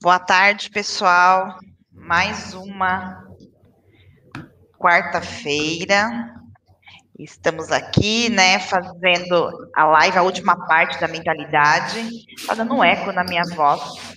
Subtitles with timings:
[0.00, 1.58] Boa tarde, pessoal.
[1.90, 3.26] Mais uma
[4.78, 6.36] quarta-feira.
[7.18, 12.00] Estamos aqui, né, fazendo a live, a última parte da mentalidade.
[12.46, 14.16] Tá dando um eco na minha voz.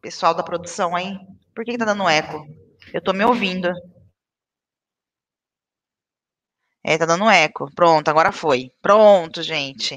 [0.00, 1.18] Pessoal da produção aí,
[1.54, 2.46] por que, que tá dando eco?
[2.94, 3.70] Eu tô me ouvindo.
[6.84, 7.70] É, tá dando eco.
[7.74, 8.70] Pronto, agora foi.
[8.82, 9.96] Pronto, gente.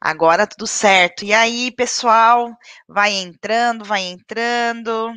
[0.00, 1.24] Agora tudo certo.
[1.24, 2.50] E aí, pessoal,
[2.88, 5.12] vai entrando, vai entrando.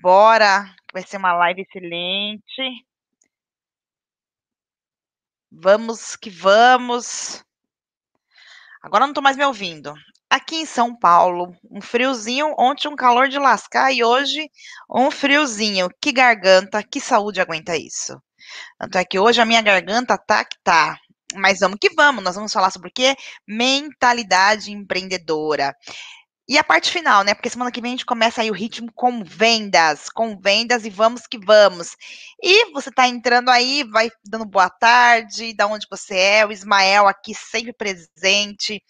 [0.00, 2.84] Bora, vai ser uma live excelente.
[5.50, 7.44] Vamos que vamos.
[8.82, 9.94] Agora não tô mais me ouvindo.
[10.28, 14.50] Aqui em São Paulo, um friozinho, ontem um calor de lascar e hoje
[14.90, 15.88] um friozinho.
[16.00, 18.20] Que garganta, que saúde aguenta isso?
[18.78, 20.98] Tanto é que hoje a minha garganta tá que tá.
[21.34, 23.16] Mas vamos que vamos, nós vamos falar sobre o quê?
[23.46, 25.74] Mentalidade empreendedora.
[26.48, 27.34] E a parte final, né?
[27.34, 30.90] Porque semana que vem a gente começa aí o ritmo com vendas, com vendas e
[30.90, 31.96] vamos que vamos.
[32.42, 37.06] E você tá entrando aí, vai dando boa tarde, da onde você é, o Ismael
[37.06, 38.82] aqui sempre presente.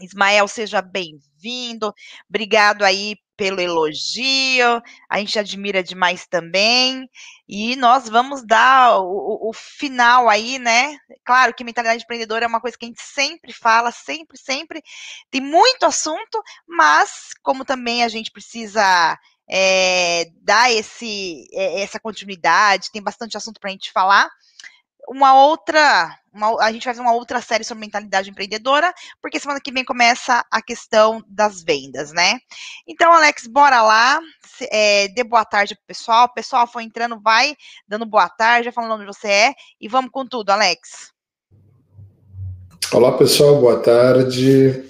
[0.00, 1.92] Ismael, seja bem-vindo.
[2.28, 7.08] Obrigado aí pelo elogio, a gente admira demais também.
[7.52, 10.96] E nós vamos dar o, o, final aí, né?
[11.24, 14.80] Claro que mentalidade empreendedora é uma coisa que a gente sempre fala, sempre, sempre.
[15.32, 19.18] Tem muito assunto, mas como também a gente precisa
[19.50, 24.30] é, dar esse, é, essa continuidade, tem bastante assunto para a gente falar
[25.10, 26.16] uma outra.
[26.32, 29.84] Uma, a gente vai fazer uma outra série sobre mentalidade empreendedora, porque semana que vem
[29.84, 32.38] começa a questão das vendas, né?
[32.86, 34.20] Então, Alex, bora lá.
[34.70, 36.26] É, dê boa tarde pro pessoal.
[36.26, 37.56] O pessoal foi entrando, vai
[37.88, 39.54] dando boa tarde, falando onde você é.
[39.80, 41.12] E vamos com tudo, Alex.
[42.92, 44.84] Olá, pessoal, boa tarde.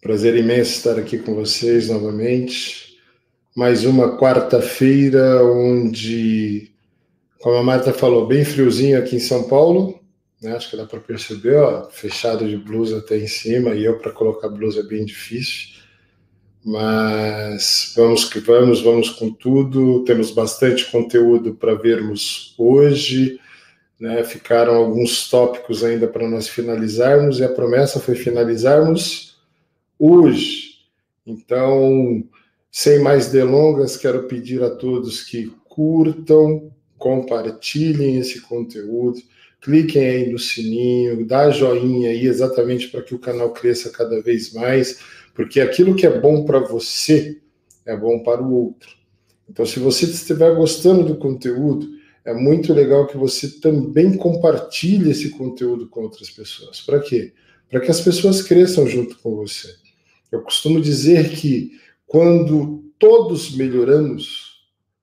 [0.00, 2.98] Prazer imenso estar aqui com vocês novamente.
[3.54, 6.73] Mais uma quarta-feira onde
[7.44, 10.00] como a Marta falou, bem friozinho aqui em São Paulo,
[10.40, 10.56] né?
[10.56, 14.12] Acho que dá para perceber, ó, fechado de blusa até em cima, e eu para
[14.12, 15.74] colocar blusa é bem difícil.
[16.64, 20.04] Mas vamos que vamos, vamos com tudo.
[20.04, 23.38] Temos bastante conteúdo para vermos hoje.
[24.00, 24.24] Né?
[24.24, 29.36] Ficaram alguns tópicos ainda para nós finalizarmos, e a promessa foi finalizarmos
[29.98, 30.76] hoje.
[31.26, 32.24] Então,
[32.70, 39.20] sem mais delongas, quero pedir a todos que curtam, compartilhem esse conteúdo,
[39.60, 44.52] cliquem aí no sininho, dá joinha aí exatamente para que o canal cresça cada vez
[44.52, 45.00] mais,
[45.34, 47.40] porque aquilo que é bom para você
[47.86, 48.90] é bom para o outro.
[49.48, 51.88] Então, se você estiver gostando do conteúdo,
[52.24, 56.80] é muito legal que você também compartilhe esse conteúdo com outras pessoas.
[56.80, 57.34] Para quê?
[57.68, 59.68] Para que as pessoas cresçam junto com você.
[60.32, 61.72] Eu costumo dizer que
[62.06, 64.43] quando todos melhoramos,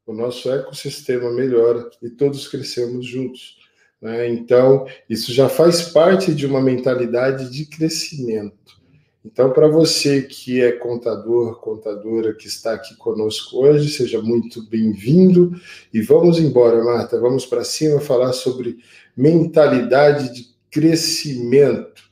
[0.06, 3.58] o nosso ecossistema melhora e todos crescemos juntos.
[4.02, 4.30] Né?
[4.30, 8.82] Então, isso já faz parte de uma mentalidade de crescimento.
[9.24, 15.52] Então, para você que é contador, contadora, que está aqui conosco hoje, seja muito bem-vindo
[15.94, 18.80] e vamos embora, Marta, vamos para cima falar sobre
[19.16, 22.10] mentalidade de crescimento.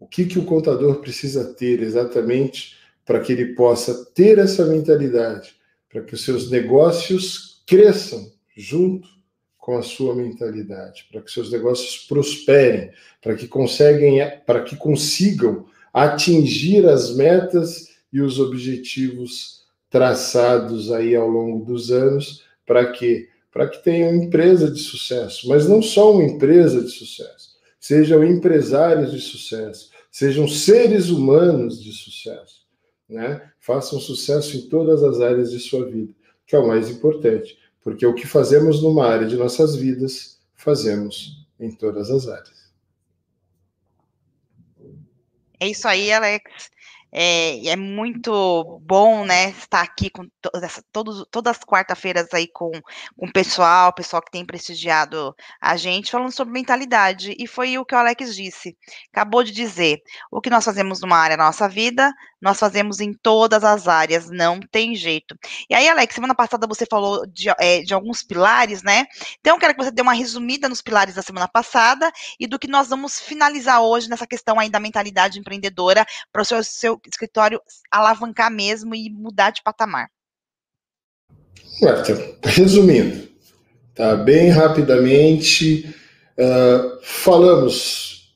[0.00, 5.57] O que, que o contador precisa ter exatamente para que ele possa ter essa mentalidade?
[5.90, 9.08] Para que os seus negócios cresçam junto
[9.56, 12.90] com a sua mentalidade, para que seus negócios prosperem,
[13.20, 21.28] para que conseguem, para que consigam atingir as metas e os objetivos traçados aí ao
[21.28, 26.22] longo dos anos, para que para que tenham empresa de sucesso, mas não só uma
[26.22, 32.57] empresa de sucesso, sejam empresários de sucesso, sejam seres humanos de sucesso,
[33.08, 33.50] né?
[33.58, 36.12] façam sucesso em todas as áreas de sua vida,
[36.46, 41.46] que é o mais importante, porque o que fazemos numa área de nossas vidas, fazemos
[41.58, 42.68] em todas as áreas.
[45.60, 46.70] É isso aí, Alex.
[47.10, 50.28] É, é muito bom, né, estar aqui com
[50.92, 52.70] todos, todas as quarta-feiras aí com,
[53.16, 57.34] com o pessoal, pessoal que tem prestigiado a gente, falando sobre mentalidade.
[57.38, 58.76] E foi o que o Alex disse,
[59.12, 60.00] acabou de dizer.
[60.30, 64.30] O que nós fazemos numa área da nossa vida, nós fazemos em todas as áreas,
[64.30, 65.36] não tem jeito.
[65.68, 69.06] E aí, Alex, semana passada você falou de, é, de alguns pilares, né?
[69.40, 72.58] Então, eu quero que você dê uma resumida nos pilares da semana passada e do
[72.58, 76.97] que nós vamos finalizar hoje nessa questão aí da mentalidade empreendedora para o seu, seu
[77.06, 77.60] escritório
[77.90, 80.10] alavancar mesmo e mudar de patamar.
[82.42, 83.28] Resumindo,
[83.94, 85.94] tá bem rapidamente,
[86.38, 88.34] uh, falamos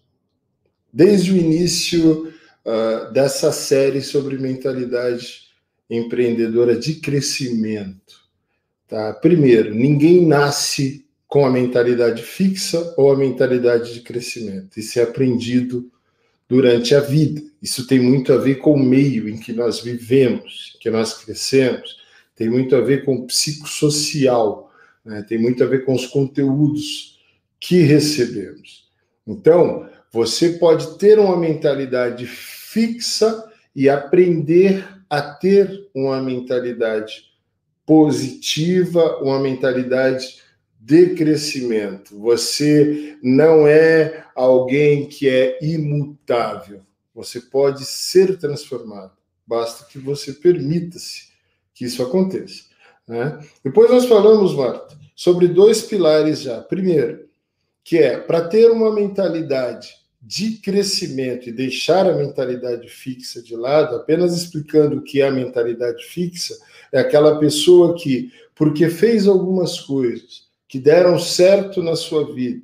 [0.93, 2.33] desde o início
[2.65, 5.43] uh, dessa série sobre mentalidade
[5.89, 8.23] empreendedora de crescimento.
[8.87, 9.13] Tá?
[9.15, 14.79] Primeiro, ninguém nasce com a mentalidade fixa ou a mentalidade de crescimento.
[14.79, 15.91] Isso é aprendido
[16.53, 17.41] durante a vida.
[17.63, 21.97] Isso tem muito a ver com o meio em que nós vivemos, que nós crescemos,
[22.37, 24.71] tem muito a ver com o psicossocial,
[25.03, 25.25] né?
[25.27, 27.19] tem muito a ver com os conteúdos
[27.59, 28.87] que recebemos.
[29.27, 37.33] Então, você pode ter uma mentalidade fixa e aprender a ter uma mentalidade
[37.87, 40.43] positiva, uma mentalidade
[40.79, 42.19] de crescimento.
[42.19, 46.81] Você não é alguém que é imutável.
[47.15, 49.13] Você pode ser transformado.
[49.47, 51.29] Basta que você permita-se
[51.75, 52.65] que isso aconteça.
[53.07, 53.39] Né?
[53.65, 56.61] Depois nós falamos, Marta, sobre dois pilares já.
[56.61, 57.29] Primeiro,
[57.85, 63.97] que é para ter uma mentalidade de crescimento e deixar a mentalidade fixa de lado,
[63.97, 66.57] apenas explicando o que é a mentalidade fixa,
[66.93, 72.63] é aquela pessoa que, porque fez algumas coisas que deram certo na sua vida,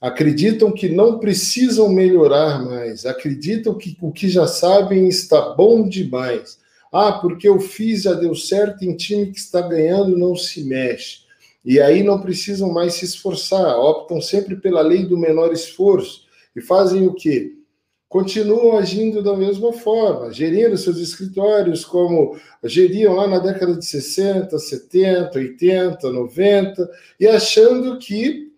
[0.00, 6.58] acreditam que não precisam melhorar mais, acreditam que o que já sabem está bom demais.
[6.92, 11.20] Ah, porque eu fiz, já deu certo em time que está ganhando, não se mexe.
[11.64, 16.22] E aí não precisam mais se esforçar, optam sempre pela lei do menor esforço
[16.56, 17.52] e fazem o quê?
[18.08, 24.58] Continuam agindo da mesma forma, gerindo seus escritórios como geriam lá na década de 60,
[24.58, 28.49] 70, 80, 90 e achando que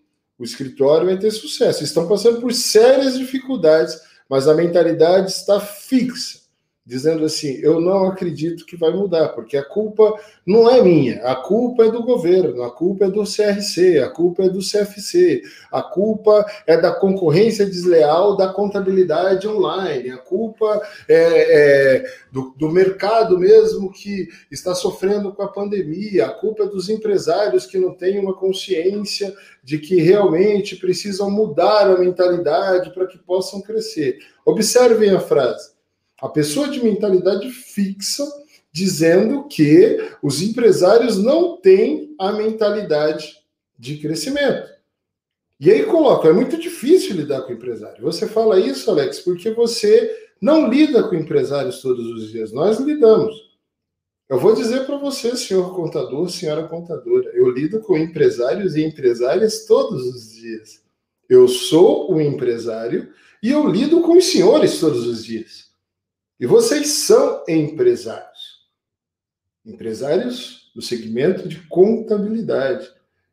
[0.43, 1.83] o escritório vai ter sucesso.
[1.83, 3.97] Estão passando por sérias dificuldades,
[4.29, 6.42] mas a mentalidade está fixa
[6.85, 10.13] dizendo assim: eu não acredito que vai mudar, porque a culpa
[10.45, 14.43] não é minha, a culpa é do governo, a culpa é do CRC, a culpa
[14.43, 15.41] é do CFC,
[15.71, 22.69] a culpa é da concorrência desleal da contabilidade online, a culpa é, é do, do
[22.69, 27.93] mercado mesmo que está sofrendo com a pandemia, a culpa é dos empresários que não
[27.93, 29.33] têm uma consciência
[29.63, 34.17] de que realmente precisam mudar a mentalidade para que possam crescer.
[34.45, 35.72] Observem a frase
[36.23, 38.25] a pessoa de mentalidade fixa
[38.71, 43.39] dizendo que os empresários não têm a mentalidade
[43.77, 44.69] de crescimento.
[45.59, 48.01] E aí coloca, é muito difícil lidar com empresário.
[48.01, 52.53] Você fala isso, Alex, porque você não lida com empresários todos os dias.
[52.53, 53.35] Nós lidamos.
[54.29, 59.65] Eu vou dizer para você, senhor contador, senhora contadora, eu lido com empresários e empresárias
[59.65, 60.81] todos os dias.
[61.27, 63.11] Eu sou um empresário
[63.43, 65.72] e eu lido com os senhores todos os dias.
[66.39, 68.63] E vocês são empresários.
[69.65, 72.89] Empresários do segmento de contabilidade.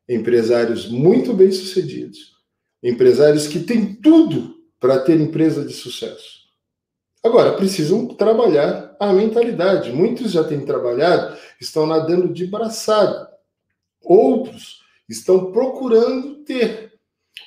[0.09, 2.37] Empresários muito bem-sucedidos.
[2.83, 6.41] Empresários que têm tudo para ter empresa de sucesso.
[7.23, 9.93] Agora, precisam trabalhar a mentalidade.
[9.93, 13.31] Muitos já têm trabalhado, estão nadando de braçada.
[14.01, 16.95] Outros estão procurando ter.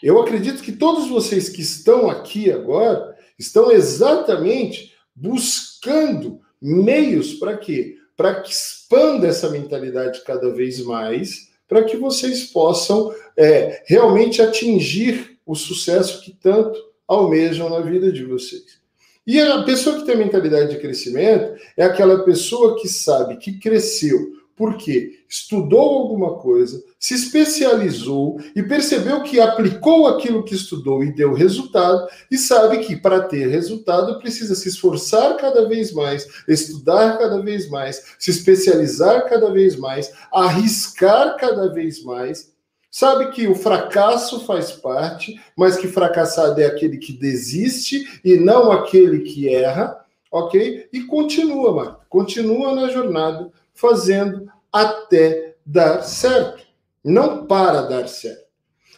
[0.02, 7.98] Eu acredito que todos vocês que estão aqui agora estão exatamente buscando meios para quê?
[8.16, 15.38] Para que expanda essa mentalidade cada vez mais, para que vocês possam é, realmente atingir
[15.46, 18.82] o sucesso que tanto almejam na vida de vocês.
[19.26, 24.43] E a pessoa que tem mentalidade de crescimento é aquela pessoa que sabe que cresceu
[24.56, 31.34] porque estudou alguma coisa, se especializou e percebeu que aplicou aquilo que estudou e deu
[31.34, 37.42] resultado, e sabe que para ter resultado precisa se esforçar cada vez mais, estudar cada
[37.42, 42.54] vez mais, se especializar cada vez mais, arriscar cada vez mais.
[42.92, 48.72] Sabe que o fracasso faz parte, mas que fracassado é aquele que desiste e não
[48.72, 50.00] aquele que erra,
[50.32, 50.88] ok?
[50.94, 56.66] E continua, Marta, continua na jornada fazendo até dar certo,
[57.04, 58.44] não para dar certo.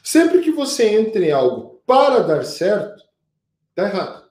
[0.04, 3.04] Sempre que você entra em algo para dar certo,
[3.70, 4.26] está errado.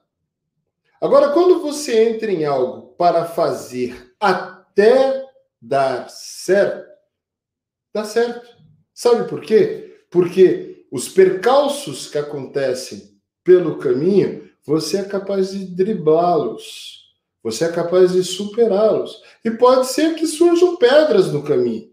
[1.01, 5.25] Agora, quando você entra em algo para fazer até
[5.61, 6.89] dar certo,
[7.93, 8.55] dá certo.
[8.93, 10.05] Sabe por quê?
[10.09, 16.94] Porque os percalços que acontecem pelo caminho, você é capaz de driblá-los
[17.45, 19.21] você é capaz de superá-los.
[19.43, 21.91] E pode ser que surjam pedras no caminho.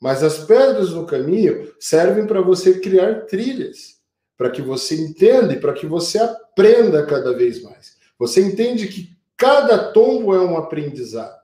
[0.00, 3.98] Mas as pedras no caminho servem para você criar trilhas,
[4.38, 7.98] para que você entenda e para que você aprenda cada vez mais.
[8.18, 11.42] Você entende que cada tombo é um aprendizado.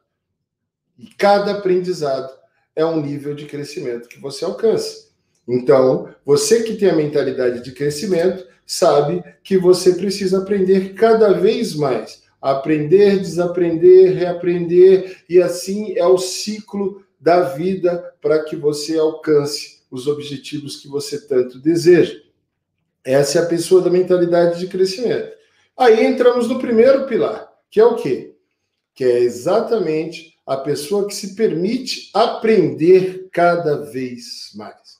[0.99, 2.33] E cada aprendizado
[2.75, 5.09] é um nível de crescimento que você alcança.
[5.47, 11.75] Então, você que tem a mentalidade de crescimento, sabe que você precisa aprender cada vez
[11.75, 19.83] mais aprender, desaprender, reaprender, e assim é o ciclo da vida para que você alcance
[19.91, 22.21] os objetivos que você tanto deseja.
[23.05, 25.33] Essa é a pessoa da mentalidade de crescimento.
[25.77, 28.35] Aí entramos no primeiro pilar, que é o quê?
[28.95, 34.99] Que é exatamente a pessoa que se permite aprender cada vez mais.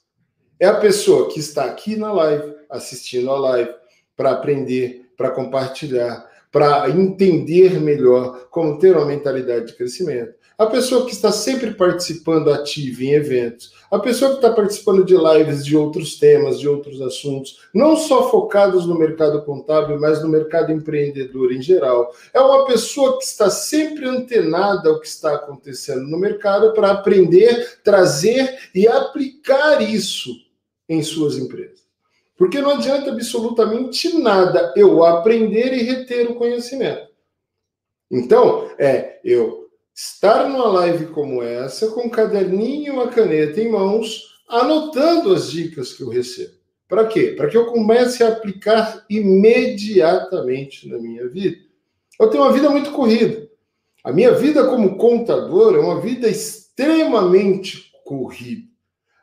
[0.59, 3.73] É a pessoa que está aqui na live, assistindo a live,
[4.15, 10.37] para aprender, para compartilhar, para entender melhor como ter uma mentalidade de crescimento.
[10.57, 15.15] A pessoa que está sempre participando ativo em eventos, a pessoa que está participando de
[15.15, 20.27] lives de outros temas, de outros assuntos, não só focados no mercado contábil, mas no
[20.27, 22.11] mercado empreendedor em geral.
[22.33, 27.79] É uma pessoa que está sempre antenada ao que está acontecendo no mercado para aprender,
[27.83, 30.31] trazer e aplicar isso
[30.89, 31.86] em suas empresas.
[32.37, 37.07] Porque não adianta absolutamente nada eu aprender e reter o conhecimento.
[38.11, 43.71] Então, é eu estar numa live como essa, com um caderninho e uma caneta em
[43.71, 46.53] mãos, anotando as dicas que eu recebo.
[46.87, 47.33] Para quê?
[47.35, 51.57] Para que eu comece a aplicar imediatamente na minha vida.
[52.19, 53.49] Eu tenho uma vida muito corrida.
[54.03, 58.67] A minha vida como contador é uma vida extremamente corrida.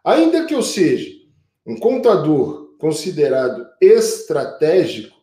[0.05, 1.11] Ainda que eu seja
[1.65, 5.17] um contador considerado estratégico,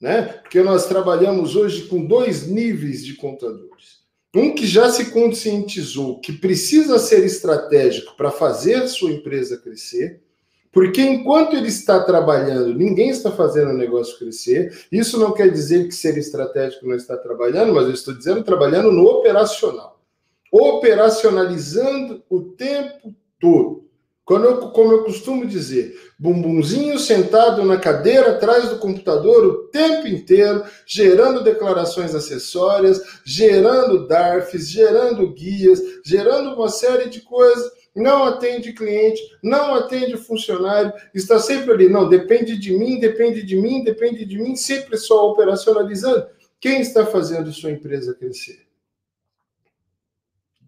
[0.00, 0.22] né?
[0.22, 3.98] Porque nós trabalhamos hoje com dois níveis de contadores.
[4.32, 10.22] Um que já se conscientizou que precisa ser estratégico para fazer sua empresa crescer,
[10.70, 14.86] porque enquanto ele está trabalhando, ninguém está fazendo o negócio crescer.
[14.92, 18.92] Isso não quer dizer que ser estratégico não está trabalhando, mas eu estou dizendo trabalhando
[18.92, 20.00] no operacional.
[20.52, 23.87] Operacionalizando o tempo todo.
[24.28, 30.06] Quando eu, como eu costumo dizer, bumbumzinho sentado na cadeira atrás do computador o tempo
[30.06, 38.74] inteiro, gerando declarações acessórias, gerando DARFs, gerando guias, gerando uma série de coisas, não atende
[38.74, 44.26] cliente, não atende funcionário, está sempre ali, não, depende de mim, depende de mim, depende
[44.26, 46.26] de mim, sempre só operacionalizando.
[46.60, 48.66] Quem está fazendo sua empresa crescer?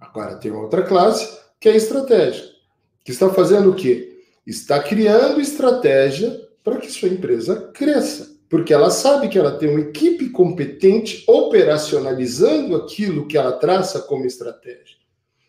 [0.00, 2.59] Agora tem outra classe que é estratégica
[3.04, 4.23] que está fazendo o quê?
[4.47, 8.30] Está criando estratégia para que sua empresa cresça.
[8.49, 14.26] Porque ela sabe que ela tem uma equipe competente operacionalizando aquilo que ela traça como
[14.26, 14.97] estratégia.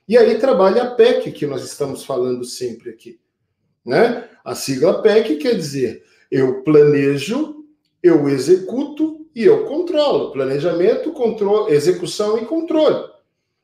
[0.07, 3.19] E aí trabalha a PEC, que nós estamos falando sempre aqui.
[3.85, 4.29] Né?
[4.43, 7.65] A sigla PEC quer dizer eu planejo,
[8.01, 10.31] eu executo e eu controlo.
[10.31, 13.09] Planejamento, controle, execução e controle.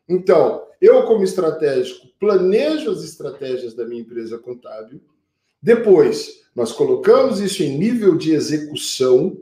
[0.08, 5.02] Então, eu, como estratégico, planejo as estratégias da minha empresa contábil.
[5.62, 9.38] Depois, nós colocamos isso em nível de execução,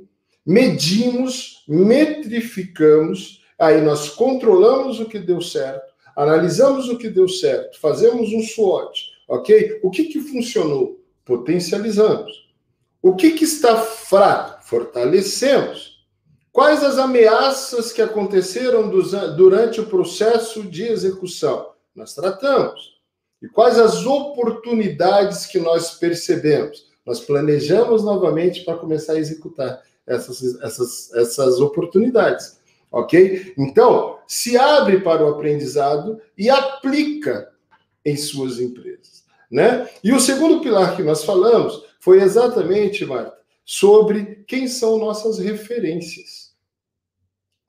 [0.45, 8.31] medimos, metrificamos, aí nós controlamos o que deu certo, analisamos o que deu certo, fazemos
[8.31, 9.79] um SWOT, ok?
[9.83, 10.99] O que, que funcionou?
[11.25, 12.45] Potencializamos.
[13.01, 14.65] O que, que está fraco?
[14.65, 15.94] Fortalecemos.
[16.55, 18.89] Quais as ameaças que aconteceram
[19.35, 21.71] durante o processo de execução?
[21.93, 22.93] Nós tratamos.
[23.41, 26.88] E quais as oportunidades que nós percebemos?
[27.05, 32.57] Nós planejamos novamente para começar a executar essas, essas, essas oportunidades.
[32.89, 33.53] Ok?
[33.57, 37.51] Então, se abre para o aprendizado e aplica
[38.05, 39.25] em suas empresas.
[39.51, 39.89] Né?
[40.01, 43.35] E o segundo pilar que nós falamos foi exatamente, Marta,
[43.65, 46.44] sobre quem são nossas referências.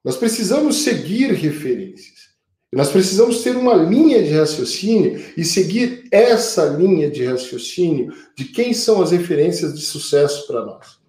[0.06, 2.28] Nós precisamos seguir referências.
[2.72, 8.72] Nós precisamos ter uma linha de raciocínio e seguir essa linha de raciocínio de quem
[8.72, 11.00] são as referências de sucesso para nós.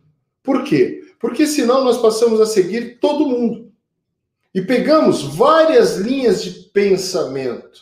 [0.41, 1.03] Por quê?
[1.19, 3.71] Porque senão nós passamos a seguir todo mundo.
[4.51, 7.81] E pegamos várias linhas de pensamento.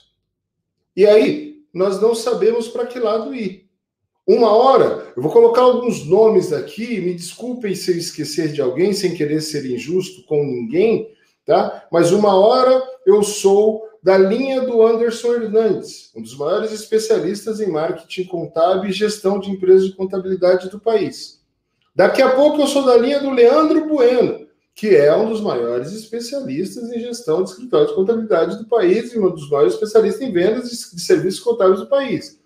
[0.98, 3.65] E aí, nós não sabemos para que lado ir.
[4.27, 8.91] Uma hora, eu vou colocar alguns nomes aqui, me desculpem se eu esquecer de alguém,
[8.91, 11.12] sem querer ser injusto com ninguém,
[11.46, 11.88] tá?
[11.91, 17.70] Mas uma hora eu sou da linha do Anderson Hernandes, um dos maiores especialistas em
[17.70, 21.41] marketing contábil e gestão de empresas de contabilidade do país.
[21.96, 25.94] Daqui a pouco eu sou da linha do Leandro Bueno, que é um dos maiores
[25.94, 30.32] especialistas em gestão de escritórios de contabilidade do país e um dos maiores especialistas em
[30.32, 32.39] vendas de serviços contábeis do país.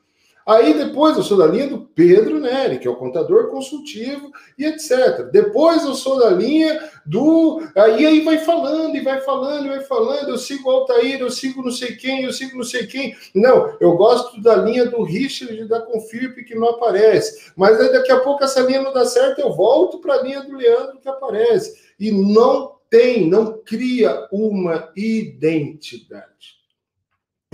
[0.50, 4.66] Aí depois eu sou da linha do Pedro Neri, que é o contador consultivo e
[4.66, 5.30] etc.
[5.32, 7.62] Depois eu sou da linha do.
[7.76, 10.30] Aí aí vai falando, e vai falando, e vai falando.
[10.30, 13.16] Eu sigo Altair, eu sigo não sei quem, eu sigo não sei quem.
[13.36, 17.52] Não, eu gosto da linha do Richard da Confirp que não aparece.
[17.56, 20.42] Mas aí daqui a pouco essa linha não dá certo, eu volto para a linha
[20.42, 21.78] do Leandro que aparece.
[22.00, 26.58] E não tem, não cria uma identidade.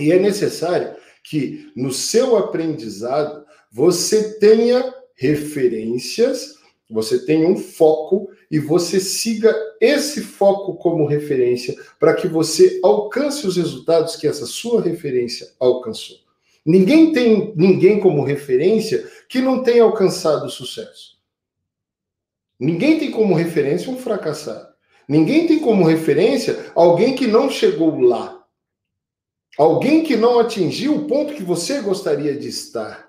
[0.00, 0.96] E é necessário
[1.28, 6.54] que no seu aprendizado você tenha referências,
[6.88, 13.44] você tenha um foco e você siga esse foco como referência para que você alcance
[13.44, 16.16] os resultados que essa sua referência alcançou.
[16.64, 21.16] Ninguém tem ninguém como referência que não tenha alcançado sucesso.
[22.58, 24.68] Ninguém tem como referência um fracassado.
[25.08, 28.35] Ninguém tem como referência alguém que não chegou lá.
[29.58, 33.08] Alguém que não atingiu o ponto que você gostaria de estar.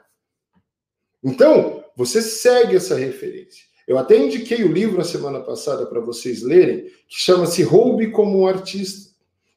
[1.23, 3.65] Então, você segue essa referência.
[3.87, 8.41] Eu até indiquei o livro a semana passada para vocês lerem, que chama-se Roube como
[8.41, 9.11] um Artista.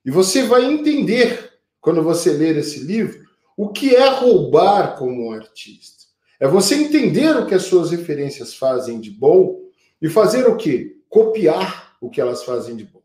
[0.04, 5.32] E você vai entender, quando você ler esse livro, o que é roubar como um
[5.32, 6.04] artista.
[6.40, 9.60] É você entender o que as suas referências fazem de bom
[10.00, 10.96] e fazer o quê?
[11.10, 13.02] Copiar o que elas fazem de bom.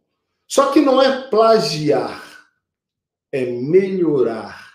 [0.48, 2.25] Só que não é plagiar,
[3.36, 4.74] é melhorar.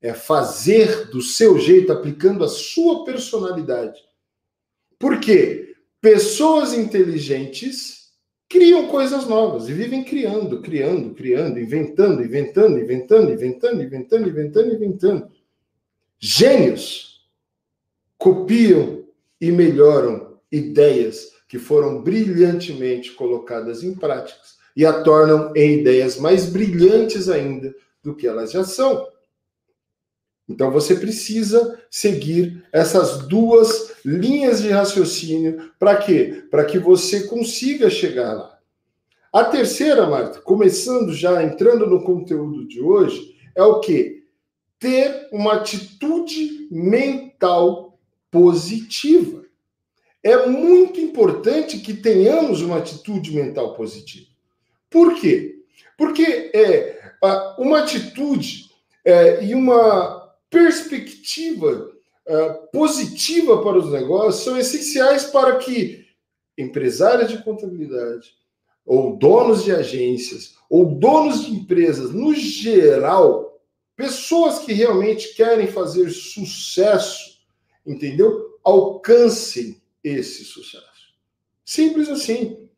[0.00, 3.98] É fazer do seu jeito, aplicando a sua personalidade.
[4.98, 5.74] Por quê?
[6.00, 8.10] Pessoas inteligentes
[8.48, 15.32] criam coisas novas e vivem criando, criando, criando, inventando, inventando, inventando, inventando, inventando, inventando, inventando.
[16.18, 17.26] Gênios
[18.18, 19.06] copiam
[19.40, 26.46] e melhoram ideias que foram brilhantemente colocadas em práticas e a tornam em ideias mais
[26.46, 29.06] brilhantes ainda do que elas já são.
[30.48, 36.44] Então você precisa seguir essas duas linhas de raciocínio para quê?
[36.50, 38.58] Para que você consiga chegar lá.
[39.32, 44.24] A terceira, Marta, começando já entrando no conteúdo de hoje, é o que?
[44.78, 47.98] Ter uma atitude mental
[48.30, 49.44] positiva.
[50.22, 54.31] É muito importante que tenhamos uma atitude mental positiva.
[54.92, 55.64] Por quê?
[55.96, 57.00] Porque é
[57.58, 58.70] uma atitude
[59.04, 61.90] é, e uma perspectiva
[62.26, 66.06] é, positiva para os negócios são essenciais para que
[66.56, 68.34] empresários de contabilidade,
[68.84, 73.60] ou donos de agências, ou donos de empresas, no geral,
[73.96, 77.38] pessoas que realmente querem fazer sucesso,
[77.86, 78.58] entendeu?
[78.62, 81.14] Alcancem esse sucesso.
[81.64, 82.68] Simples assim.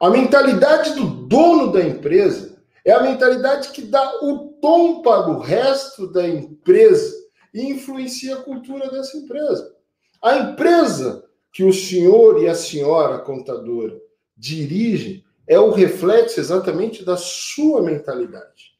[0.00, 5.38] A mentalidade do dono da empresa é a mentalidade que dá o tom para o
[5.38, 7.14] resto da empresa
[7.52, 9.74] e influencia a cultura dessa empresa.
[10.22, 13.98] A empresa que o senhor e a senhora contadora
[14.36, 18.76] dirigem é o reflexo exatamente da sua mentalidade.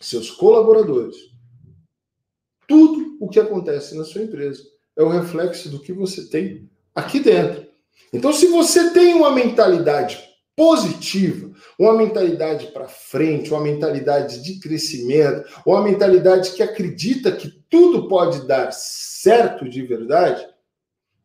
[0.00, 1.16] Seus colaboradores.
[2.66, 4.62] Tudo o que acontece na sua empresa
[4.94, 7.67] é o reflexo do que você tem aqui dentro.
[8.12, 10.18] Então, se você tem uma mentalidade
[10.56, 18.08] positiva, uma mentalidade para frente, uma mentalidade de crescimento, uma mentalidade que acredita que tudo
[18.08, 20.44] pode dar certo de verdade,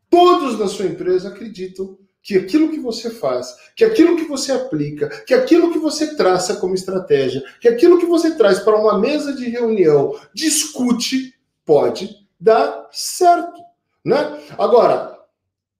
[0.09, 5.09] todos na sua empresa acreditam que aquilo que você faz, que aquilo que você aplica,
[5.25, 9.33] que aquilo que você traça como estratégia, que aquilo que você traz para uma mesa
[9.33, 11.33] de reunião, discute,
[11.65, 13.59] pode dar certo,
[14.05, 14.39] né?
[14.57, 15.17] Agora,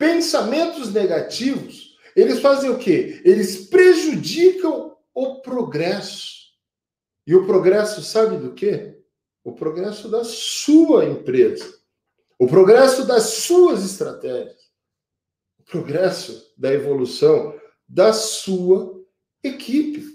[0.04, 3.22] Pensamentos negativos, eles fazem o quê?
[3.24, 6.50] Eles prejudicam o progresso.
[7.26, 9.00] E o progresso, sabe do quê?
[9.46, 11.74] O progresso da sua empresa.
[12.38, 14.60] O progresso das suas estratégias.
[15.58, 19.02] O progresso da evolução da sua
[19.42, 20.06] equipe.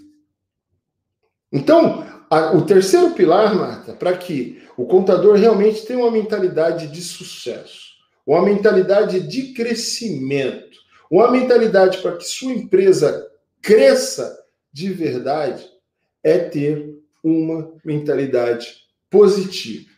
[1.51, 7.01] Então, a, o terceiro pilar, Marta, para que o contador realmente tenha uma mentalidade de
[7.01, 7.88] sucesso
[8.29, 10.77] uma mentalidade de crescimento,
[11.09, 13.27] uma mentalidade para que sua empresa
[13.59, 14.37] cresça
[14.71, 15.67] de verdade,
[16.23, 19.89] é ter uma mentalidade positiva.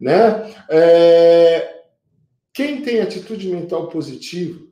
[0.00, 0.50] Né?
[0.70, 1.82] É...
[2.54, 4.66] Quem tem atitude mental positiva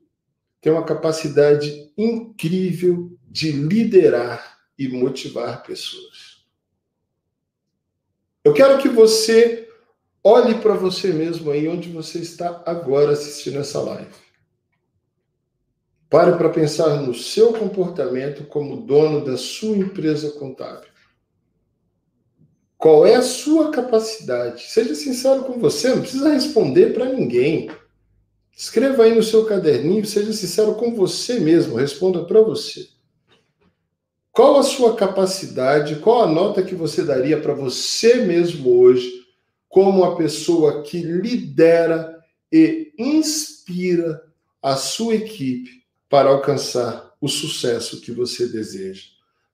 [0.63, 6.47] tem uma capacidade incrível de liderar e motivar pessoas.
[8.43, 9.66] Eu quero que você
[10.29, 14.11] Olhe para você mesmo aí onde você está agora assistindo essa live.
[16.11, 20.89] Pare para pensar no seu comportamento como dono da sua empresa contábil.
[22.77, 24.63] Qual é a sua capacidade?
[24.63, 27.71] Seja sincero com você, não precisa responder para ninguém.
[28.51, 32.89] Escreva aí no seu caderninho, seja sincero com você mesmo, responda para você.
[34.33, 36.01] Qual a sua capacidade?
[36.01, 39.25] Qual a nota que você daria para você mesmo hoje
[39.69, 44.23] como a pessoa que lidera e inspira
[44.63, 49.05] a sua equipe para alcançar o sucesso que você deseja,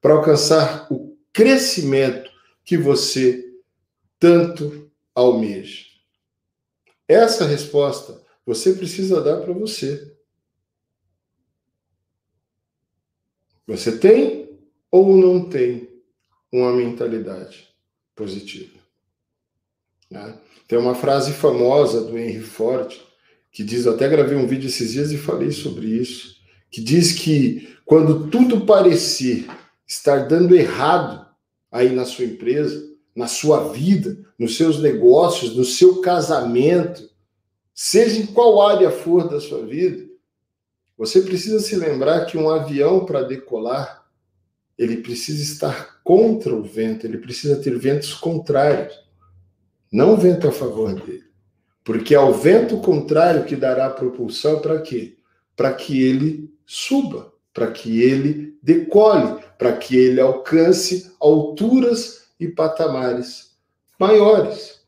[0.01, 2.31] para alcançar o crescimento
[2.64, 3.59] que você
[4.18, 5.87] tanto almeja?
[7.09, 10.16] Essa resposta você precisa dar para você.
[13.66, 14.59] Você tem
[14.90, 15.88] ou não tem
[16.51, 17.68] uma mentalidade
[18.14, 18.82] positiva?
[20.12, 20.35] Né?
[20.68, 22.92] Tem uma frase famosa do Henry Ford
[23.51, 26.37] que diz, até gravei um vídeo esses dias e falei sobre isso,
[26.70, 29.46] que diz que quando tudo parecer
[29.87, 31.27] estar dando errado
[31.70, 32.83] aí na sua empresa,
[33.14, 37.11] na sua vida, nos seus negócios, no seu casamento,
[37.75, 40.07] seja em qual área for da sua vida,
[40.96, 44.07] você precisa se lembrar que um avião para decolar,
[44.79, 49.03] ele precisa estar contra o vento, ele precisa ter ventos contrários,
[49.92, 51.24] não vento a favor dele.
[51.85, 55.18] Porque é o vento contrário que dará propulsão para quê?
[55.55, 63.52] Para que ele suba, para que ele decole, para que ele alcance alturas e patamares
[63.98, 64.81] maiores.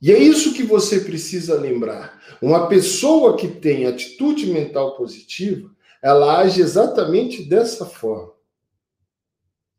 [0.00, 2.20] E é isso que você precisa lembrar.
[2.40, 8.32] Uma pessoa que tem atitude mental positiva, ela age exatamente dessa forma.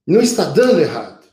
[0.08, 1.26] Não está dando errado.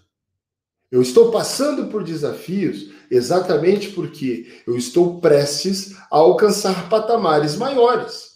[0.90, 8.30] Eu estou passando por desafios exatamente porque eu estou prestes a alcançar patamares maiores.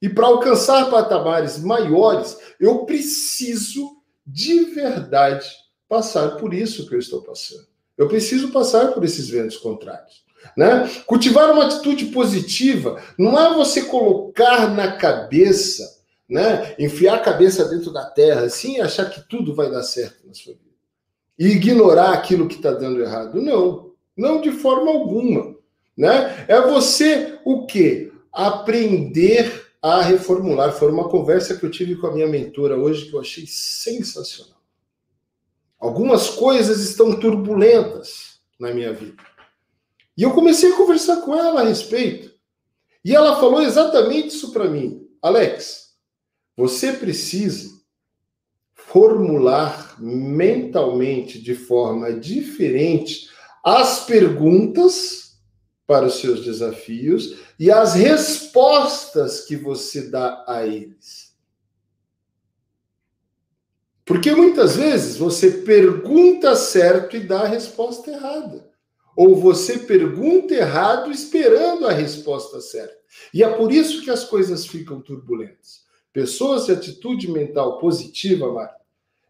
[0.00, 5.50] E para alcançar patamares maiores, eu preciso de verdade
[5.88, 7.66] passar por isso que eu estou passando.
[7.98, 10.24] Eu preciso passar por esses ventos contrários.
[10.56, 10.88] Né?
[11.04, 16.74] Cultivar uma atitude positiva não é você colocar na cabeça, né?
[16.78, 20.32] enfiar a cabeça dentro da terra assim e achar que tudo vai dar certo na
[20.32, 20.70] sua vida.
[21.38, 23.40] E ignorar aquilo que está dando errado.
[23.40, 23.89] Não,
[24.20, 25.56] não de forma alguma.
[25.96, 26.44] Né?
[26.46, 28.12] É você o quê?
[28.32, 30.72] Aprender a reformular.
[30.72, 34.60] Foi uma conversa que eu tive com a minha mentora hoje que eu achei sensacional.
[35.78, 39.22] Algumas coisas estão turbulentas na minha vida.
[40.16, 42.30] E eu comecei a conversar com ela a respeito.
[43.02, 45.08] E ela falou exatamente isso para mim.
[45.22, 45.94] Alex,
[46.54, 47.80] você precisa
[48.74, 53.29] formular mentalmente de forma diferente
[53.64, 55.38] as perguntas
[55.86, 61.34] para os seus desafios e as respostas que você dá a eles.
[64.04, 68.68] Porque muitas vezes você pergunta certo e dá a resposta errada.
[69.16, 72.96] Ou você pergunta errado esperando a resposta certa.
[73.34, 75.84] E é por isso que as coisas ficam turbulentas.
[76.12, 78.74] Pessoas de atitude mental positiva, Mari,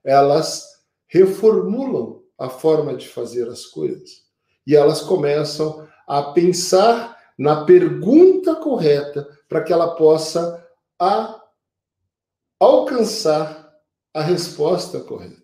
[0.04, 4.22] elas reformulam a forma de fazer as coisas.
[4.66, 10.66] E elas começam a pensar na pergunta correta para que ela possa
[10.98, 11.38] a
[12.58, 13.70] alcançar
[14.14, 15.42] a resposta correta.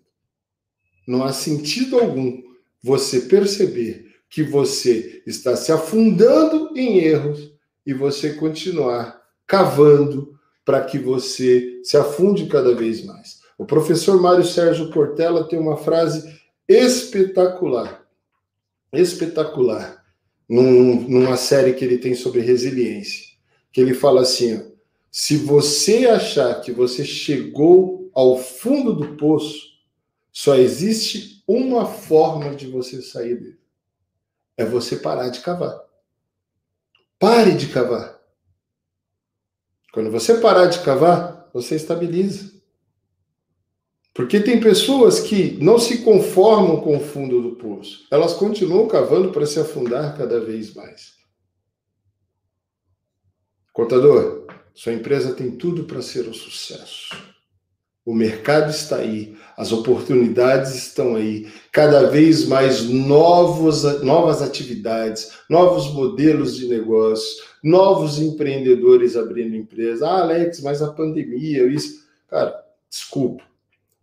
[1.07, 2.41] Não há sentido algum
[2.83, 7.53] você perceber que você está se afundando em erros
[7.85, 13.39] e você continuar cavando para que você se afunde cada vez mais.
[13.57, 16.36] O professor Mário Sérgio Portela tem uma frase
[16.67, 18.05] espetacular,
[18.91, 20.05] espetacular,
[20.47, 23.25] num, numa série que ele tem sobre resiliência,
[23.71, 24.61] que ele fala assim: ó,
[25.11, 29.67] se você achar que você chegou ao fundo do poço,
[30.31, 33.59] só existe uma forma de você sair dele.
[34.55, 35.79] É você parar de cavar.
[37.19, 38.19] Pare de cavar.
[39.91, 42.56] Quando você parar de cavar, você estabiliza.
[44.17, 48.07] Porque tem pessoas que não se conformam com o fundo do poço.
[48.09, 51.13] Elas continuam cavando para se afundar cada vez mais.
[53.71, 57.15] Contador, sua empresa tem tudo para ser um sucesso.
[58.03, 65.93] O mercado está aí, as oportunidades estão aí, cada vez mais novos, novas atividades, novos
[65.93, 70.07] modelos de negócio, novos empreendedores abrindo empresa.
[70.07, 72.03] Ah, Alex, mas a pandemia, isso.
[72.27, 73.45] Cara, desculpa.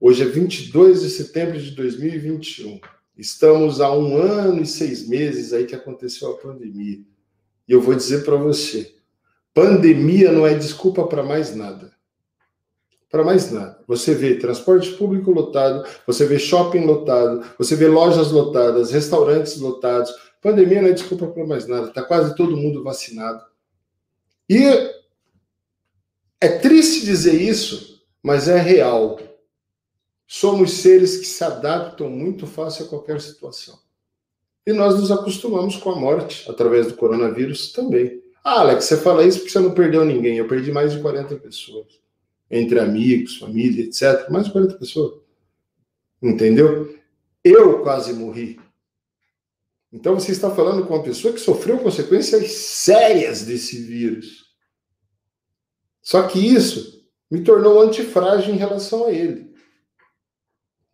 [0.07, 2.79] Hoje é 22 de setembro de 2021.
[3.17, 6.99] Estamos há um ano e seis meses aí que aconteceu a pandemia.
[7.67, 8.97] E eu vou dizer para você:
[9.55, 11.91] pandemia não é desculpa para mais nada
[13.11, 13.79] para mais nada.
[13.87, 20.13] Você vê transporte público lotado, você vê shopping lotado, você vê lojas lotadas, restaurantes lotados.
[20.43, 21.89] Pandemia não é desculpa para mais nada.
[21.89, 23.41] Está quase todo mundo vacinado.
[24.51, 24.65] E
[26.41, 29.17] é triste dizer isso, mas é real.
[30.27, 33.79] Somos seres que se adaptam muito fácil a qualquer situação.
[34.67, 38.23] E nós nos acostumamos com a morte através do coronavírus também.
[38.43, 40.39] Ah, Alex, você fala isso porque você não perdeu ninguém.
[40.39, 42.03] Eu perdi mais de 40 pessoas.
[42.51, 44.31] entre amigos, família, etc.
[44.31, 45.21] Mais de 40 pessoas.
[46.23, 46.97] Entendeu?
[47.43, 48.61] Eu quase morri.
[49.93, 54.45] Então você está falando com uma pessoa que sofreu consequências sérias desse vírus.
[56.03, 59.54] Só que isso me tornou antifrágil em relação a ele.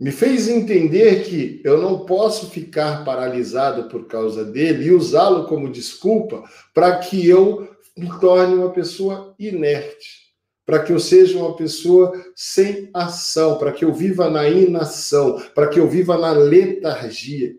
[0.00, 5.70] Me fez entender que eu não posso ficar paralisado por causa dele e usá-lo como
[5.70, 10.32] desculpa para que eu me torne uma pessoa inerte,
[10.64, 15.68] para que eu seja uma pessoa sem ação, para que eu viva na inação, para
[15.68, 17.54] que eu viva na letargia.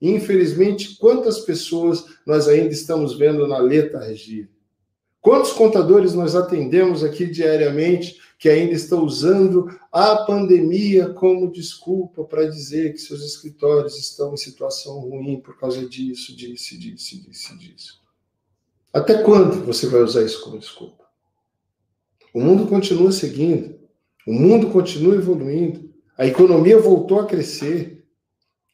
[0.00, 4.48] Infelizmente, quantas pessoas nós ainda estamos vendo na letargia?
[5.20, 12.48] Quantos contadores nós atendemos aqui diariamente que ainda estão usando a pandemia como desculpa para
[12.48, 18.00] dizer que seus escritórios estão em situação ruim por causa disso, disso, disso, disso, disso?
[18.94, 21.04] Até quando você vai usar isso como desculpa?
[22.32, 23.78] O mundo continua seguindo,
[24.26, 28.06] o mundo continua evoluindo, a economia voltou a crescer.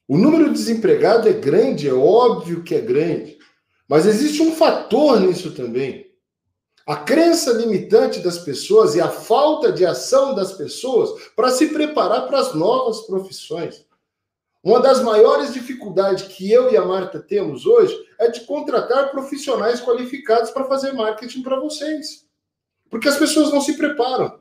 [0.06, 3.36] O número de desempregados é grande, é óbvio que é grande,
[3.88, 6.05] mas existe um fator nisso também
[6.86, 12.28] a crença limitante das pessoas e a falta de ação das pessoas para se preparar
[12.28, 13.84] para as novas profissões.
[14.62, 19.80] Uma das maiores dificuldades que eu e a Marta temos hoje é de contratar profissionais
[19.80, 22.24] qualificados para fazer marketing para vocês.
[22.88, 24.40] Porque as pessoas não se preparam.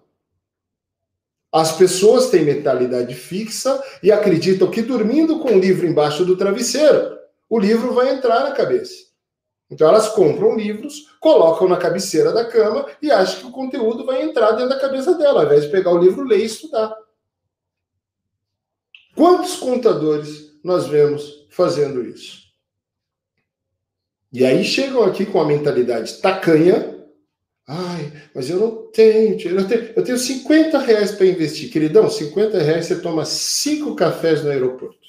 [1.52, 7.18] As pessoas têm mentalidade fixa e acreditam que dormindo com o livro embaixo do travesseiro,
[7.50, 9.06] o livro vai entrar na cabeça.
[9.70, 14.22] Então elas compram livros, colocam na cabeceira da cama e acham que o conteúdo vai
[14.22, 16.96] entrar dentro da cabeça dela, ao invés de pegar o livro, ler e estudar.
[19.16, 22.46] Quantos contadores nós vemos fazendo isso?
[24.32, 26.94] E aí chegam aqui com a mentalidade tacanha.
[27.68, 31.72] Ai, mas eu não tenho, eu tenho, eu tenho 50 reais para investir.
[31.72, 35.06] Queridão, 50 reais você toma cinco cafés no aeroporto.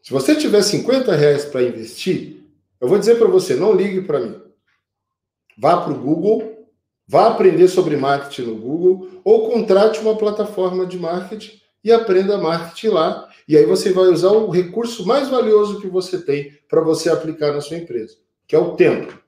[0.00, 2.37] Se você tiver 50 reais para investir,
[2.80, 4.40] eu vou dizer para você, não ligue para mim.
[5.56, 6.68] Vá para o Google,
[7.06, 12.88] vá aprender sobre marketing no Google ou contrate uma plataforma de marketing e aprenda marketing
[12.88, 13.28] lá.
[13.46, 17.52] E aí você vai usar o recurso mais valioso que você tem para você aplicar
[17.52, 19.18] na sua empresa, que é o tempo.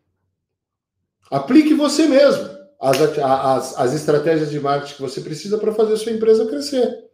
[1.30, 2.48] Aplique você mesmo
[2.80, 7.10] as, as, as estratégias de marketing que você precisa para fazer a sua empresa crescer.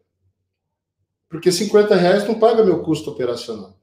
[1.29, 3.79] Porque 50 reais não paga meu custo operacional.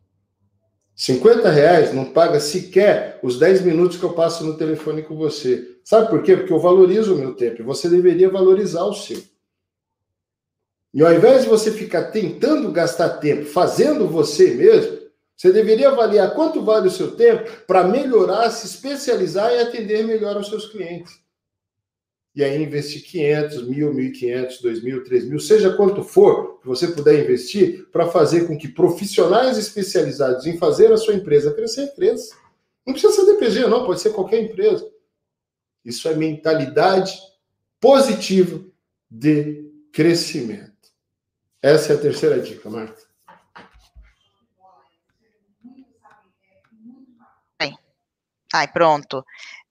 [0.95, 5.77] 50 reais não paga sequer os 10 minutos que eu passo no telefone com você.
[5.83, 6.37] Sabe por quê?
[6.37, 9.21] Porque eu valorizo o meu tempo e você deveria valorizar o seu.
[10.93, 14.99] E ao invés de você ficar tentando gastar tempo fazendo você mesmo,
[15.35, 20.35] você deveria avaliar quanto vale o seu tempo para melhorar, se especializar e atender melhor
[20.35, 21.22] aos seus clientes
[22.35, 27.87] e aí investir 500, mil, 1.500, 2.000, 3.000, seja quanto for que você puder investir
[27.91, 32.35] para fazer com que profissionais especializados em fazer a sua empresa crescer, cresça.
[32.85, 34.89] Não precisa ser DPG, não, pode ser qualquer empresa.
[35.85, 37.17] Isso é mentalidade
[37.79, 38.63] positiva
[39.09, 40.71] de crescimento.
[41.61, 43.13] Essa é a terceira dica, Marta.
[48.53, 49.25] Ai, pronto.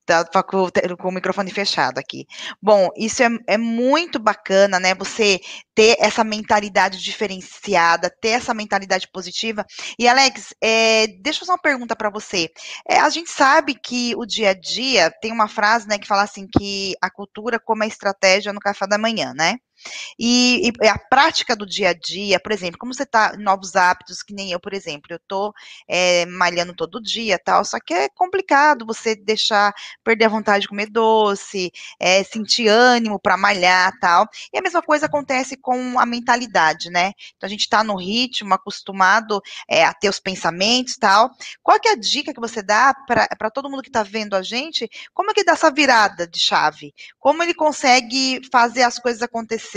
[0.05, 2.27] Tá com, com, o microfone fechado aqui.
[2.61, 4.97] Bom, isso é, é, muito bacana, né?
[4.97, 5.41] Você
[5.75, 9.65] ter essa mentalidade diferenciada, ter essa mentalidade positiva.
[9.97, 12.51] E, Alex, é, deixa eu fazer uma pergunta para você.
[12.89, 16.23] É, a gente sabe que o dia a dia tem uma frase, né, que fala
[16.23, 19.59] assim que a cultura como a estratégia no café da manhã, né?
[20.19, 24.23] E, e, a prática do dia a dia, por exemplo, como você está novos hábitos,
[24.23, 25.53] que nem eu, por exemplo, eu estou
[25.89, 30.69] é, malhando todo dia tal, só que é complicado você deixar perder a vontade de
[30.69, 34.27] comer doce, é, sentir ânimo para malhar tal.
[34.53, 37.13] E a mesma coisa acontece com a mentalidade, né?
[37.37, 41.31] Então a gente está no ritmo, acostumado é, a ter os pensamentos tal.
[41.63, 44.43] Qual que é a dica que você dá para todo mundo que está vendo a
[44.43, 44.89] gente?
[45.13, 46.95] Como é que dá essa virada de chave?
[47.19, 49.72] Como ele consegue fazer as coisas acontecer?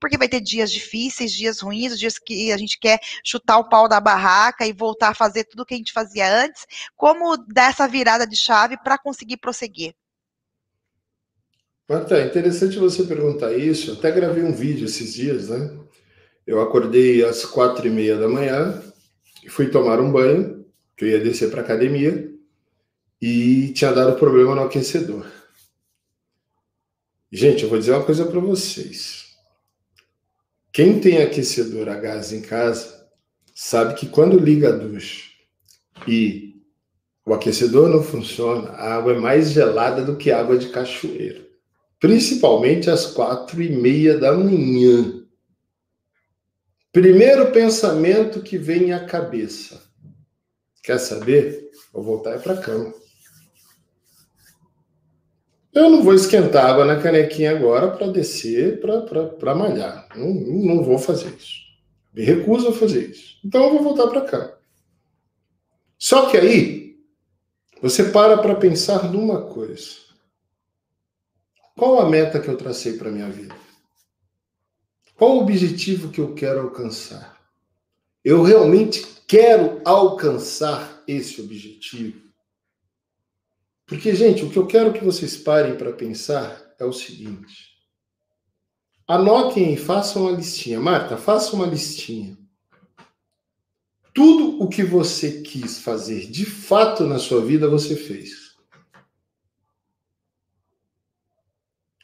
[0.00, 3.88] Porque vai ter dias difíceis, dias ruins, dias que a gente quer chutar o pau
[3.88, 6.66] da barraca e voltar a fazer tudo o que a gente fazia antes.
[6.96, 9.94] Como dar essa virada de chave para conseguir prosseguir?
[11.88, 13.92] Marta, interessante você perguntar isso.
[13.92, 15.76] Até gravei um vídeo esses dias, né?
[16.46, 18.80] Eu acordei às quatro e meia da manhã
[19.42, 20.64] e fui tomar um banho,
[20.96, 22.30] que eu ia descer para academia,
[23.20, 25.26] e tinha dado problema no aquecedor.
[27.32, 29.29] Gente, eu vou dizer uma coisa para vocês.
[30.72, 33.08] Quem tem aquecedor a gás em casa
[33.54, 35.28] sabe que quando liga a ducha
[36.06, 36.54] e
[37.26, 41.48] o aquecedor não funciona, a água é mais gelada do que água de cachoeira.
[42.00, 45.22] principalmente às quatro e meia da manhã.
[46.90, 49.82] Primeiro pensamento que vem à cabeça.
[50.82, 51.70] Quer saber?
[51.92, 52.92] Vou voltar para a cama.
[55.72, 60.08] Eu não vou esquentar água na canequinha agora para descer, para malhar.
[60.16, 61.60] Não, não vou fazer isso.
[62.12, 63.38] Me recuso a fazer isso.
[63.44, 64.58] Então eu vou voltar para cá.
[65.96, 66.98] Só que aí,
[67.80, 70.10] você para para pensar numa coisa.
[71.76, 73.54] Qual a meta que eu tracei para minha vida?
[75.14, 77.38] Qual o objetivo que eu quero alcançar?
[78.24, 82.29] Eu realmente quero alcançar esse objetivo?
[83.90, 87.70] Porque, gente, o que eu quero que vocês parem para pensar é o seguinte.
[89.04, 90.78] Anotem e façam uma listinha.
[90.78, 92.38] Marta, faça uma listinha.
[94.14, 98.54] Tudo o que você quis fazer de fato na sua vida, você fez.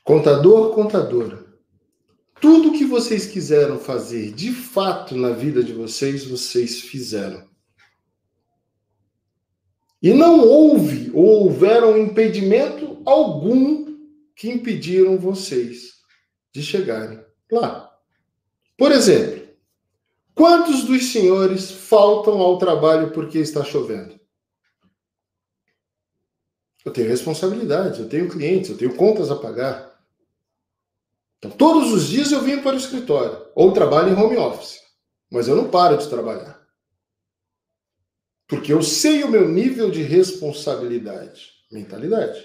[0.02, 1.46] Contador, contadora.
[2.40, 7.48] Tudo o que vocês quiseram fazer de fato na vida de vocês, vocês fizeram.
[10.06, 13.98] E não houve ou houveram impedimento algum
[14.36, 15.94] que impediram vocês
[16.54, 17.92] de chegarem lá.
[18.78, 19.48] Por exemplo,
[20.32, 24.14] quantos dos senhores faltam ao trabalho porque está chovendo?
[26.84, 30.00] Eu tenho responsabilidades, eu tenho clientes, eu tenho contas a pagar.
[31.38, 34.78] Então, todos os dias eu venho para o escritório ou trabalho em home office,
[35.28, 36.55] mas eu não paro de trabalhar.
[38.48, 42.44] Porque eu sei o meu nível de responsabilidade, mentalidade.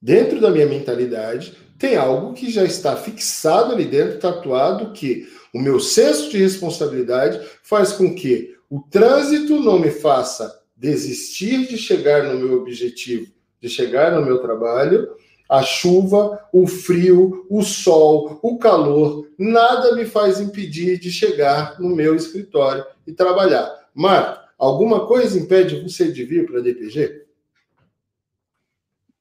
[0.00, 5.58] Dentro da minha mentalidade, tem algo que já está fixado ali dentro, tatuado, que o
[5.58, 12.24] meu senso de responsabilidade faz com que o trânsito não me faça desistir de chegar
[12.24, 15.08] no meu objetivo, de chegar no meu trabalho.
[15.48, 21.94] A chuva, o frio, o sol, o calor, nada me faz impedir de chegar no
[21.94, 23.72] meu escritório e trabalhar.
[23.94, 27.24] Marta, Alguma coisa impede você de vir para a DPG?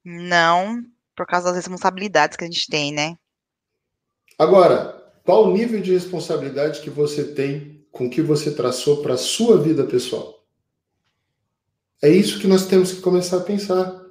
[0.03, 0.83] Não,
[1.15, 3.17] por causa das responsabilidades que a gente tem, né?
[4.37, 9.13] Agora, qual o nível de responsabilidade que você tem com o que você traçou para
[9.13, 10.43] a sua vida pessoal?
[12.01, 14.03] É isso que nós temos que começar a pensar.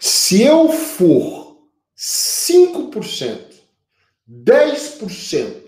[0.00, 1.62] Se eu for
[1.96, 3.54] 5%,
[4.28, 5.67] 10%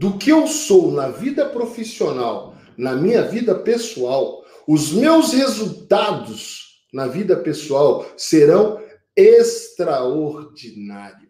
[0.00, 7.06] do que eu sou na vida profissional, na minha vida pessoal, os meus resultados na
[7.06, 8.82] vida pessoal serão
[9.14, 11.28] extraordinários.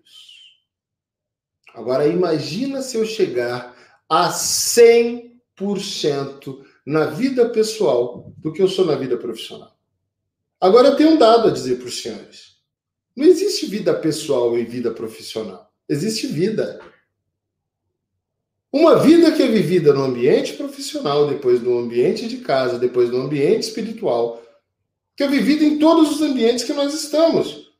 [1.75, 3.77] Agora imagina se eu chegar
[4.09, 9.77] a 100% na vida pessoal do que eu sou na vida profissional.
[10.61, 12.61] Agora eu tenho um dado a dizer para os senhores.
[13.17, 15.69] Não existe vida pessoal e vida profissional.
[15.89, 16.81] Existe vida.
[18.73, 23.23] Uma vida que é vivida no ambiente profissional, depois no ambiente de casa, depois no
[23.23, 24.41] ambiente espiritual,
[25.17, 27.71] que é vivida em todos os ambientes que nós estamos.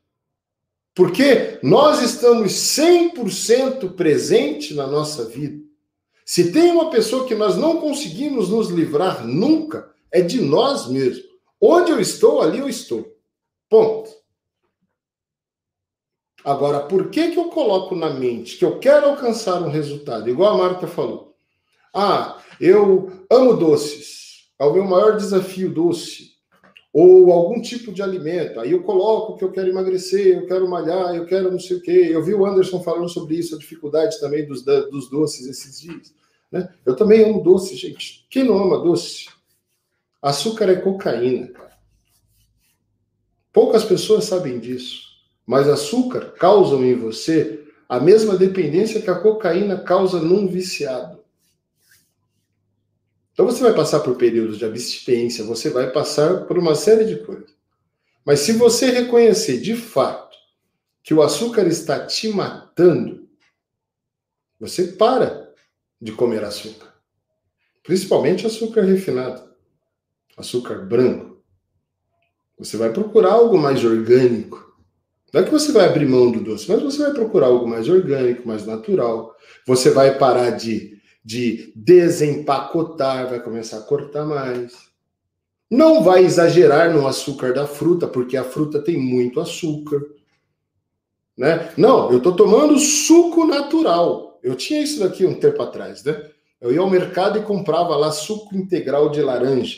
[0.93, 5.63] Porque nós estamos 100% presente na nossa vida.
[6.25, 11.23] Se tem uma pessoa que nós não conseguimos nos livrar nunca, é de nós mesmos.
[11.59, 13.17] Onde eu estou, ali eu estou.
[13.69, 14.20] Ponto.
[16.43, 20.29] Agora, por que, que eu coloco na mente que eu quero alcançar um resultado?
[20.29, 21.35] Igual a Marta falou.
[21.93, 24.49] Ah, eu amo doces.
[24.59, 26.31] É o meu maior desafio doce.
[26.93, 28.59] Ou algum tipo de alimento.
[28.59, 31.81] Aí eu coloco que eu quero emagrecer, eu quero malhar, eu quero não sei o
[31.81, 32.09] quê.
[32.11, 36.13] Eu vi o Anderson falando sobre isso, a dificuldade também dos, dos doces esses dias.
[36.51, 36.67] Né?
[36.85, 38.25] Eu também amo doce, gente.
[38.29, 39.27] Quem não ama doce?
[40.21, 41.71] Açúcar é cocaína, cara.
[43.53, 45.10] Poucas pessoas sabem disso.
[45.45, 51.19] Mas açúcar causam em você a mesma dependência que a cocaína causa num viciado.
[53.33, 57.17] Então você vai passar por períodos de abstinência, você vai passar por uma série de
[57.23, 57.53] coisas.
[58.25, 60.37] Mas se você reconhecer de fato
[61.03, 63.27] que o açúcar está te matando,
[64.59, 65.51] você para
[65.99, 66.93] de comer açúcar.
[67.83, 69.51] Principalmente açúcar refinado,
[70.37, 71.43] açúcar branco.
[72.57, 74.70] Você vai procurar algo mais orgânico
[75.33, 77.87] não é que você vai abrir mão do doce, mas você vai procurar algo mais
[77.87, 79.35] orgânico, mais natural.
[79.65, 84.73] Você vai parar de, de desempacotar, vai começar a cortar mais.
[85.69, 90.01] Não vai exagerar no açúcar da fruta, porque a fruta tem muito açúcar.
[91.37, 91.71] Né?
[91.77, 94.37] Não, eu estou tomando suco natural.
[94.43, 96.29] Eu tinha isso daqui um tempo atrás, né?
[96.59, 99.77] Eu ia ao mercado e comprava lá suco integral de laranja.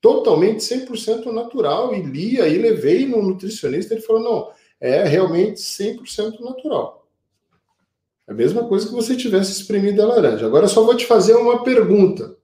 [0.00, 1.94] totalmente 100% natural.
[1.94, 7.06] E li, aí levei no nutricionista, ele falou: não, é realmente 100% natural.
[8.26, 10.46] É a mesma coisa que você tivesse espremido a laranja.
[10.46, 12.36] Agora só vou te fazer uma pergunta.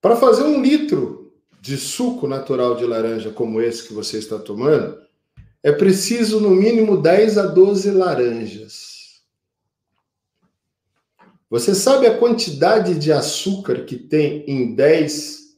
[0.00, 5.04] Para fazer um litro de suco natural de laranja como esse que você está tomando,
[5.62, 9.22] é preciso no mínimo 10 a 12 laranjas.
[11.48, 15.56] Você sabe a quantidade de açúcar que tem em 10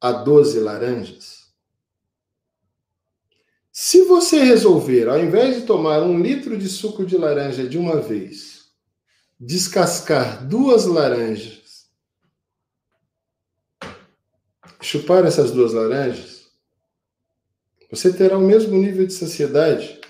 [0.00, 1.37] a 12 laranjas?
[3.80, 8.00] Se você resolver, ao invés de tomar um litro de suco de laranja de uma
[8.00, 8.72] vez,
[9.38, 11.86] descascar duas laranjas,
[14.82, 16.48] chupar essas duas laranjas,
[17.88, 20.00] você terá o mesmo nível de saciedade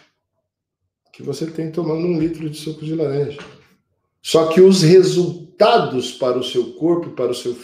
[1.13, 3.43] que você tem tomando um litro de suco de laranja.
[4.23, 7.55] Só que os resultados para o seu corpo, para o seu,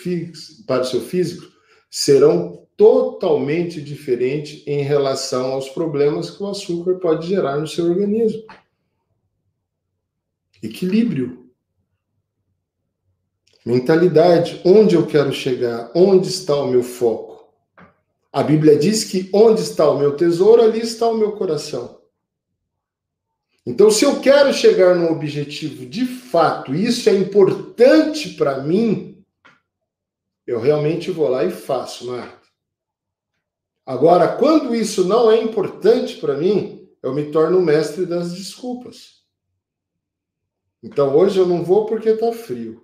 [0.66, 1.50] para o seu físico,
[1.90, 8.42] serão totalmente diferentes em relação aos problemas que o açúcar pode gerar no seu organismo.
[10.62, 11.50] Equilíbrio.
[13.64, 14.60] Mentalidade.
[14.64, 15.90] Onde eu quero chegar?
[15.94, 17.34] Onde está o meu foco?
[18.32, 22.00] A Bíblia diz que onde está o meu tesouro, ali está o meu coração.
[23.66, 29.24] Então, se eu quero chegar num objetivo de fato, isso é importante para mim,
[30.46, 32.43] eu realmente vou lá e faço, Marta.
[33.86, 39.22] Agora, quando isso não é importante para mim, eu me torno mestre das desculpas.
[40.82, 42.82] Então, hoje eu não vou porque está frio.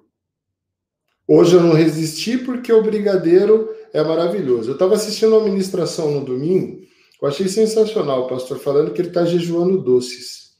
[1.26, 4.70] Hoje eu não resisti porque o brigadeiro é maravilhoso.
[4.70, 6.82] Eu estava assistindo uma ministração no domingo,
[7.20, 10.56] eu achei sensacional o pastor falando que ele está jejuando doces.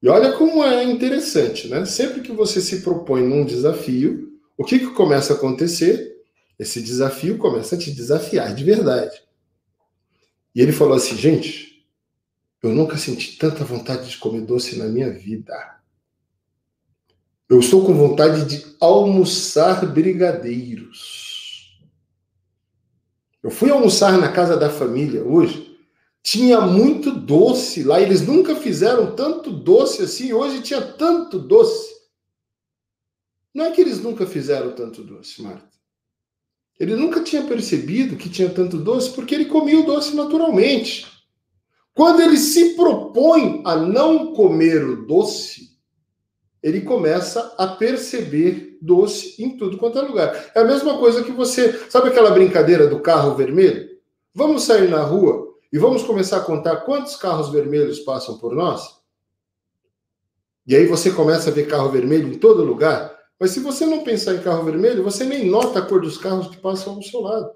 [0.00, 1.84] E olha como é interessante, né?
[1.84, 6.13] Sempre que você se propõe num desafio, o que, que começa a acontecer?
[6.58, 9.22] Esse desafio começa a te desafiar de verdade.
[10.54, 11.86] E ele falou assim, gente,
[12.62, 15.54] eu nunca senti tanta vontade de comer doce na minha vida.
[17.48, 21.82] Eu estou com vontade de almoçar brigadeiros.
[23.42, 25.74] Eu fui almoçar na casa da família hoje
[26.24, 28.00] tinha muito doce lá.
[28.00, 30.32] Eles nunca fizeram tanto doce assim.
[30.32, 31.94] Hoje tinha tanto doce.
[33.52, 35.73] Não é que eles nunca fizeram tanto doce, Marta.
[36.78, 41.06] Ele nunca tinha percebido que tinha tanto doce porque ele comia o doce naturalmente.
[41.94, 45.74] Quando ele se propõe a não comer o doce,
[46.60, 50.50] ele começa a perceber doce em tudo quanto é lugar.
[50.54, 51.72] É a mesma coisa que você.
[51.88, 53.88] Sabe aquela brincadeira do carro vermelho?
[54.34, 58.98] Vamos sair na rua e vamos começar a contar quantos carros vermelhos passam por nós?
[60.66, 63.13] E aí você começa a ver carro vermelho em todo lugar.
[63.38, 66.48] Mas se você não pensar em carro vermelho, você nem nota a cor dos carros
[66.48, 67.54] que passam ao seu lado.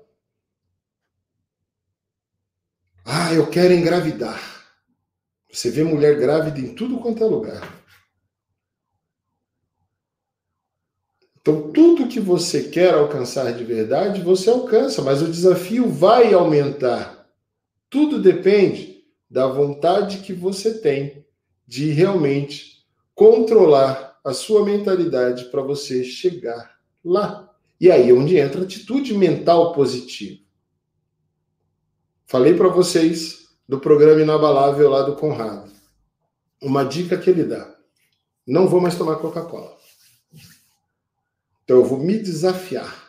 [3.04, 4.38] Ah, eu quero engravidar.
[5.50, 7.78] Você vê mulher grávida em tudo quanto é lugar.
[11.40, 17.26] Então, tudo que você quer alcançar de verdade, você alcança, mas o desafio vai aumentar.
[17.88, 21.24] Tudo depende da vontade que você tem
[21.66, 27.52] de realmente controlar a sua mentalidade para você chegar lá.
[27.80, 30.40] E aí é onde entra a atitude mental positiva.
[32.26, 35.70] Falei para vocês do programa Inabalável lá do Conrado.
[36.60, 37.74] Uma dica que ele dá:
[38.46, 39.76] não vou mais tomar Coca-Cola.
[41.64, 43.08] Então eu vou me desafiar.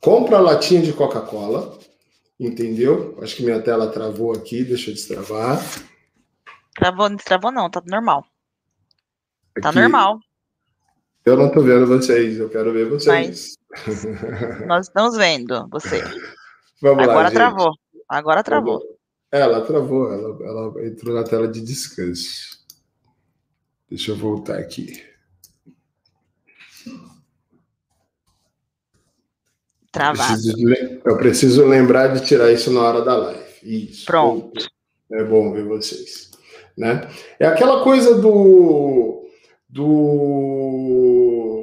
[0.00, 1.78] Compra a latinha de Coca-Cola,
[2.42, 3.16] Entendeu?
[3.22, 5.60] Acho que minha tela travou aqui, deixa eu destravar.
[6.74, 8.26] Travou, não travou não, tá normal.
[9.60, 9.80] Tá aqui.
[9.80, 10.18] normal.
[11.24, 13.56] Eu não tô vendo vocês, eu quero ver vocês.
[13.70, 14.06] Mas
[14.66, 16.02] nós estamos vendo você.
[16.80, 17.72] Vamos Agora lá, travou.
[18.08, 18.82] Agora travou.
[19.30, 22.60] Ela travou, ela, ela entrou na tela de descanso.
[23.88, 25.02] Deixa eu voltar aqui.
[29.92, 30.32] Travado.
[30.32, 33.44] Preciso, eu preciso lembrar de tirar isso na hora da live.
[33.62, 34.06] Isso.
[34.06, 34.66] Pronto.
[35.12, 36.30] É bom ver vocês.
[36.76, 37.06] Né?
[37.38, 39.21] É aquela coisa do,
[39.72, 41.62] do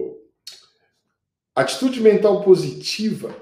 [1.55, 3.36] atitude mental positiva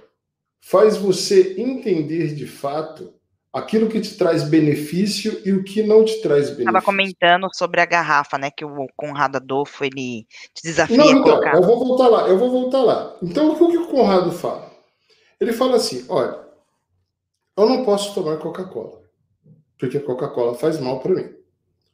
[0.60, 3.14] faz você entender de fato
[3.54, 6.68] aquilo que te traz benefício e o que não te traz benefício.
[6.68, 8.52] Estava comentando sobre a garrafa, né?
[8.52, 11.56] Que o Conrado Adolfo ele te desafia não, então, a colocar.
[11.56, 13.18] Eu vou voltar lá, eu vou voltar lá.
[13.24, 14.70] Então, o que o Conrado fala?
[15.40, 16.46] Ele fala assim: olha,
[17.56, 19.02] eu não posso tomar Coca-Cola,
[19.80, 21.30] porque Coca-Cola faz mal para mim.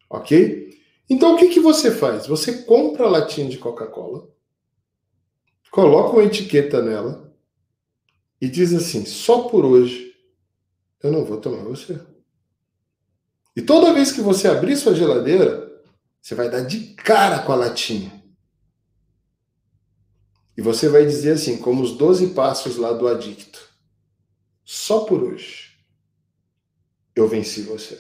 [0.10, 0.74] Ok?
[1.10, 2.28] Então o que, que você faz?
[2.28, 4.30] Você compra a latinha de Coca-Cola,
[5.72, 7.34] coloca uma etiqueta nela
[8.40, 10.14] e diz assim: só por hoje
[11.02, 12.00] eu não vou tomar você.
[13.56, 15.72] E toda vez que você abrir sua geladeira,
[16.22, 18.24] você vai dar de cara com a latinha.
[20.56, 23.68] E você vai dizer assim, como os 12 passos lá do adicto:
[24.64, 25.78] só por hoje
[27.16, 28.00] eu venci você.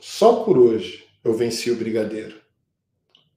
[0.00, 2.36] Só por hoje eu venci o brigadeiro.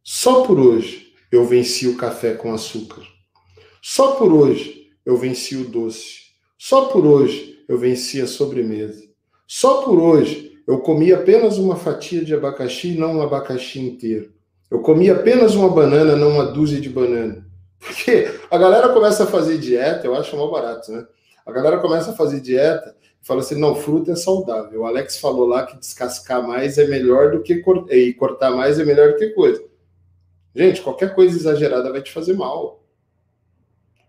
[0.04, 3.02] Só por hoje eu venci o café com açúcar.
[3.82, 6.24] Só por hoje eu venci o doce.
[6.58, 9.04] Só por hoje eu venci a sobremesa.
[9.48, 14.32] Só por hoje eu comi apenas uma fatia de abacaxi não um abacaxi inteiro.
[14.72, 17.46] Eu comi apenas uma banana, não uma dúzia de banana.
[17.80, 21.06] Porque a galera começa a fazer dieta, eu acho mal barato, né?
[21.46, 24.82] A galera começa a fazer dieta fala assim: não, fruta é saudável.
[24.82, 28.78] O Alex falou lá que descascar mais é melhor do que cortar, e cortar mais
[28.78, 29.64] é melhor do que coisa.
[30.56, 32.84] Gente, qualquer coisa exagerada vai te fazer mal.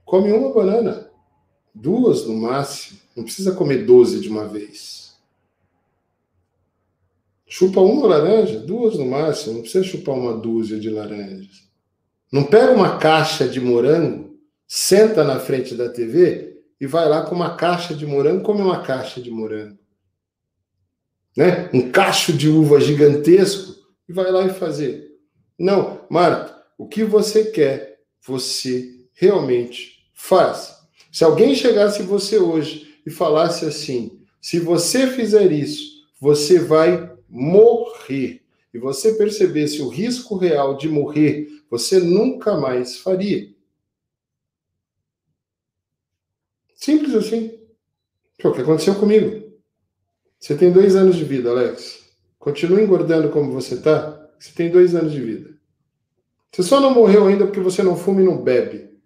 [0.05, 1.11] Come uma banana,
[1.75, 2.99] duas no máximo.
[3.17, 5.15] Não precisa comer 12 de uma vez.
[7.47, 9.55] Chupa uma laranja, duas no máximo.
[9.55, 11.65] Não precisa chupar uma dúzia de laranjas.
[12.31, 14.37] Não pega uma caixa de morango,
[14.67, 18.83] senta na frente da TV e vai lá com uma caixa de morango, come uma
[18.83, 19.79] caixa de morango.
[21.37, 21.69] Né?
[21.73, 23.75] Um cacho de uva gigantesco
[24.09, 25.13] e vai lá e fazer.
[25.59, 30.75] Não, Marta, o que você quer, você realmente faz.
[31.11, 38.43] Se alguém chegasse você hoje e falasse assim: se você fizer isso, você vai morrer,
[38.73, 43.54] e você percebesse o risco real de morrer, você nunca mais faria.
[46.85, 47.59] Simples assim.
[48.39, 49.43] É o que aconteceu comigo.
[50.39, 52.05] Você tem dois anos de vida, Alex.
[52.39, 54.29] Continua engordando como você está.
[54.39, 55.57] Você tem dois anos de vida.
[56.53, 59.01] Você só não morreu ainda porque você não fuma e não bebe.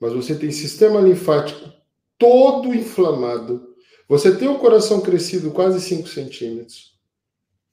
[0.00, 1.72] Mas você tem sistema linfático
[2.18, 3.76] todo inflamado.
[4.08, 6.98] Você tem o coração crescido quase 5 centímetros.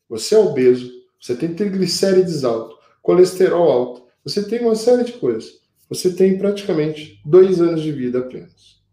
[0.08, 0.92] Você é obeso.
[1.20, 4.06] Você tem triglicérides alto, colesterol alto.
[4.24, 5.62] Você tem uma série de coisas.
[5.90, 8.85] Você tem praticamente dois anos de vida apenas.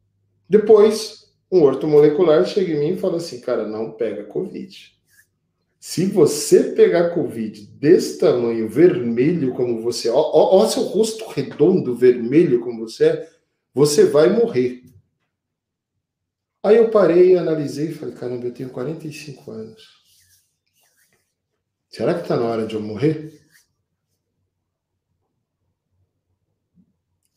[0.53, 4.95] Depois, um ortomolecular chega em mim e fala assim: cara, não pega Covid.
[5.81, 11.97] Se você pegar Covid desse tamanho, vermelho como você é, ó, ó, seu rosto redondo,
[11.97, 13.31] vermelho como você é,
[13.73, 14.85] você vai morrer.
[16.63, 20.03] Aí eu parei, analisei e falei: caramba, eu tenho 45 anos.
[21.89, 23.41] Será que está na hora de eu morrer?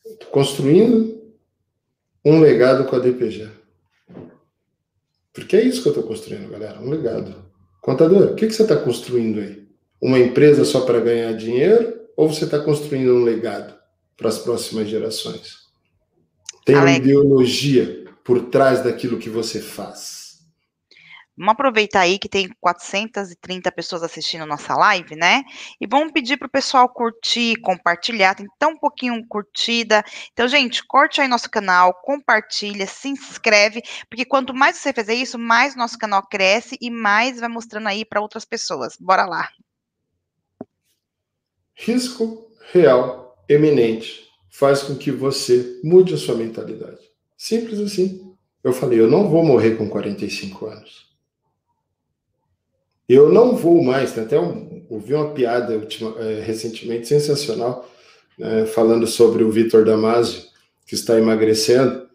[0.04, 1.16] Estou construindo
[2.26, 3.48] um legado com a DPG.
[5.32, 7.36] Porque é isso que eu estou construindo, galera, um legado.
[7.80, 9.64] Contador, o que, que você está construindo aí?
[10.02, 13.76] Uma empresa só para ganhar dinheiro ou você está construindo um legado
[14.16, 15.66] para as próximas gerações?
[16.64, 16.98] Tem Alex.
[16.98, 20.25] uma ideologia por trás daquilo que você faz.
[21.36, 25.42] Vamos aproveitar aí que tem 430 pessoas assistindo nossa live, né?
[25.78, 28.34] E vamos pedir para o pessoal curtir, compartilhar.
[28.34, 30.02] Tem tão pouquinho curtida.
[30.32, 35.38] Então, gente, corte aí nosso canal, compartilha, se inscreve, porque quanto mais você fizer isso,
[35.38, 38.96] mais nosso canal cresce e mais vai mostrando aí para outras pessoas.
[38.98, 39.48] Bora lá.
[41.74, 47.00] Risco real, eminente, faz com que você mude a sua mentalidade.
[47.36, 48.34] Simples assim.
[48.64, 51.05] Eu falei, eu não vou morrer com 45 anos.
[53.08, 57.88] Eu não vou mais, até um, ouvi uma piada ultima, é, recentemente sensacional,
[58.38, 60.42] né, falando sobre o Vitor Damasio,
[60.86, 62.08] que está emagrecendo,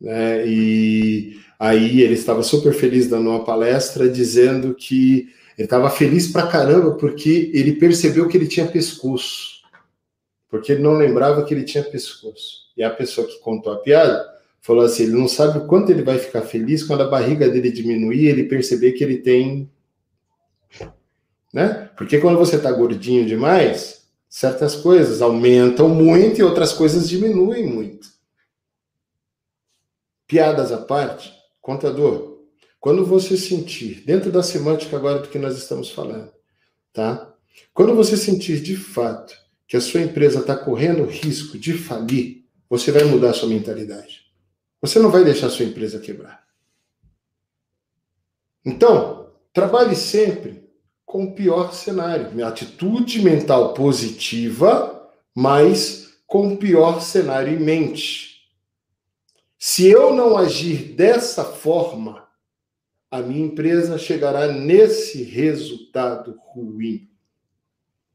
[0.00, 6.28] né, e aí ele estava super feliz dando uma palestra, dizendo que ele estava feliz
[6.28, 9.62] pra caramba porque ele percebeu que ele tinha pescoço,
[10.48, 12.68] porque ele não lembrava que ele tinha pescoço.
[12.76, 14.24] E a pessoa que contou a piada
[14.60, 17.72] falou assim: ele não sabe o quanto ele vai ficar feliz quando a barriga dele
[17.72, 19.68] diminuir, ele perceber que ele tem
[21.52, 21.90] né?
[21.96, 28.08] Porque quando você está gordinho demais, certas coisas aumentam muito e outras coisas diminuem muito.
[30.26, 32.38] Piadas à parte, contador,
[32.78, 36.30] quando você sentir, dentro da semântica agora do que nós estamos falando,
[36.92, 37.34] tá?
[37.72, 39.34] Quando você sentir de fato
[39.66, 44.26] que a sua empresa está correndo risco de falir, você vai mudar a sua mentalidade.
[44.80, 46.46] Você não vai deixar a sua empresa quebrar.
[48.64, 50.67] Então, trabalhe sempre
[51.08, 52.30] com o pior cenário.
[52.32, 58.42] Minha atitude mental positiva, mas com o pior cenário em mente.
[59.58, 62.28] Se eu não agir dessa forma,
[63.10, 67.08] a minha empresa chegará nesse resultado ruim.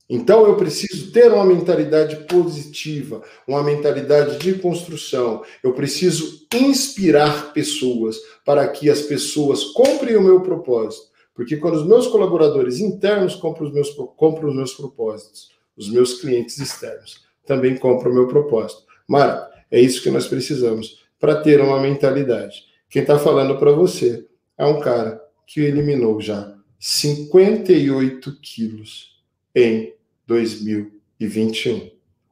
[0.08, 5.44] Então eu preciso ter uma mentalidade positiva, uma mentalidade de construção.
[5.64, 11.13] Eu preciso inspirar pessoas para que as pessoas comprem o meu propósito.
[11.34, 16.22] Porque quando os meus colaboradores internos compram os meus, compram os meus propósitos, os meus
[16.22, 18.84] clientes externos também compram o meu propósito.
[19.08, 22.64] Mara, é isso que nós precisamos para ter uma mentalidade.
[22.90, 24.28] Quem está falando para você
[24.58, 29.20] é um cara que eliminou já 58 quilos
[29.56, 29.94] em
[30.28, 31.92] 2021.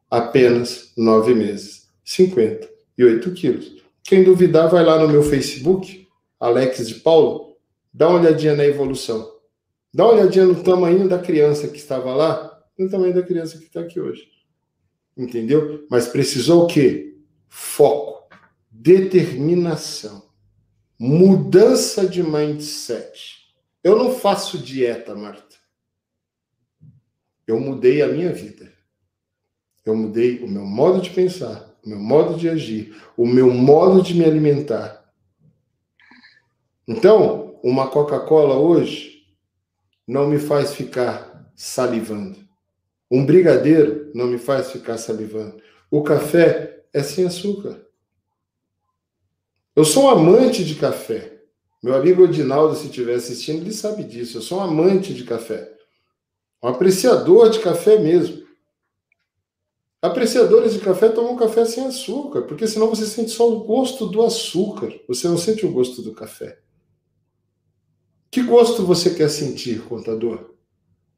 [0.10, 1.88] Apenas nove meses.
[2.04, 3.82] 58 quilos.
[4.04, 6.08] Quem duvidar, vai lá no meu Facebook,
[6.40, 7.51] Alex de Paulo,
[7.94, 9.40] dá uma olhadinha na evolução.
[9.94, 13.66] Dá uma olhadinha no tamanho da criança que estava lá, no tamanho da criança que
[13.66, 14.28] está aqui hoje.
[15.18, 15.86] Entendeu?
[15.90, 17.18] Mas precisou o quê?
[17.50, 18.30] Foco,
[18.70, 20.30] determinação,
[20.98, 23.42] mudança de mindset.
[23.84, 25.56] Eu não faço dieta, Marta.
[27.46, 28.72] Eu mudei a minha vida.
[29.84, 34.02] Eu mudei o meu modo de pensar, o meu modo de agir, o meu modo
[34.02, 35.12] de me alimentar.
[36.88, 39.26] Então, uma Coca-Cola hoje
[40.08, 42.40] não me faz ficar salivando.
[43.10, 45.62] Um brigadeiro não me faz ficar salivando.
[45.90, 47.86] O café é sem açúcar.
[49.76, 51.40] Eu sou um amante de café.
[51.84, 54.38] Meu amigo Odinaldo, se estiver assistindo, ele sabe disso.
[54.38, 55.72] Eu sou um amante de café.
[56.64, 58.42] Um apreciador de café mesmo.
[60.02, 64.24] Apreciadores de café tomam café sem açúcar, porque senão você sente só o gosto do
[64.24, 64.92] açúcar.
[65.08, 66.60] Você não sente o gosto do café.
[68.32, 70.52] Que gosto você quer sentir, contador?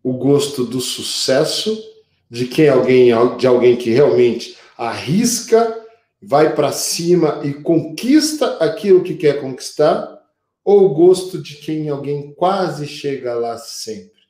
[0.02, 1.80] O gosto do sucesso,
[2.28, 5.80] de quem alguém, de alguém que realmente arrisca,
[6.20, 10.24] vai para cima e conquista aquilo que quer conquistar,
[10.66, 14.24] ou o gosto de quem alguém quase chega lá sempre?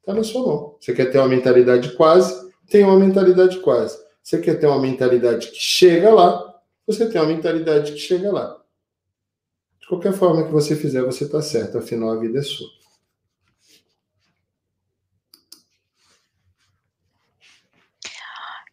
[0.00, 0.76] Está na sua mão.
[0.78, 2.50] Você quer ter uma mentalidade quase?
[2.68, 3.96] Tem uma mentalidade quase.
[4.22, 6.54] Você quer ter uma mentalidade que chega lá?
[6.86, 8.60] Você tem uma mentalidade que chega lá.
[9.88, 11.78] De qualquer forma que você fizer, você está certo.
[11.78, 12.68] Afinal, a vida é sua.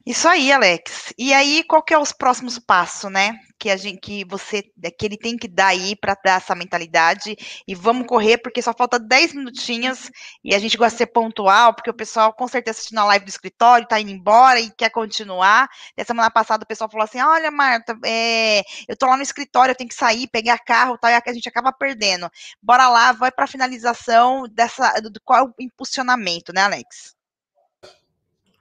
[0.07, 1.13] Isso aí, Alex.
[1.17, 3.39] E aí, qual que é os próximos passos, né?
[3.57, 7.35] Que a gente, que você, que ele tem que dar aí para dar essa mentalidade.
[7.67, 10.11] E vamos correr, porque só falta 10 minutinhos
[10.43, 13.25] e a gente gosta de ser pontual, porque o pessoal com certeza assistindo a live
[13.25, 15.67] do escritório, tá indo embora e quer continuar.
[15.97, 19.71] Na semana passada o pessoal falou assim: olha, Marta, é, eu tô lá no escritório,
[19.71, 22.29] eu tenho que sair, pegar carro, tal, e a gente acaba perdendo.
[22.61, 27.14] Bora lá, vai para a finalização dessa, do, do qual é impulsionamento, né, Alex?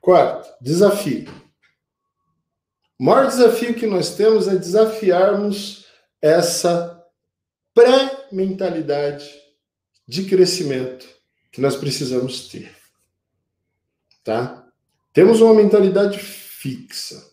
[0.05, 1.33] Quarto, desafio.
[3.01, 5.87] O maior desafio que nós temos é desafiarmos
[6.21, 7.03] essa
[7.73, 9.27] pré-mentalidade
[10.07, 11.07] de crescimento
[11.51, 12.77] que nós precisamos ter.
[14.23, 14.67] Tá?
[15.15, 17.27] Temos uma mentalidade fixa.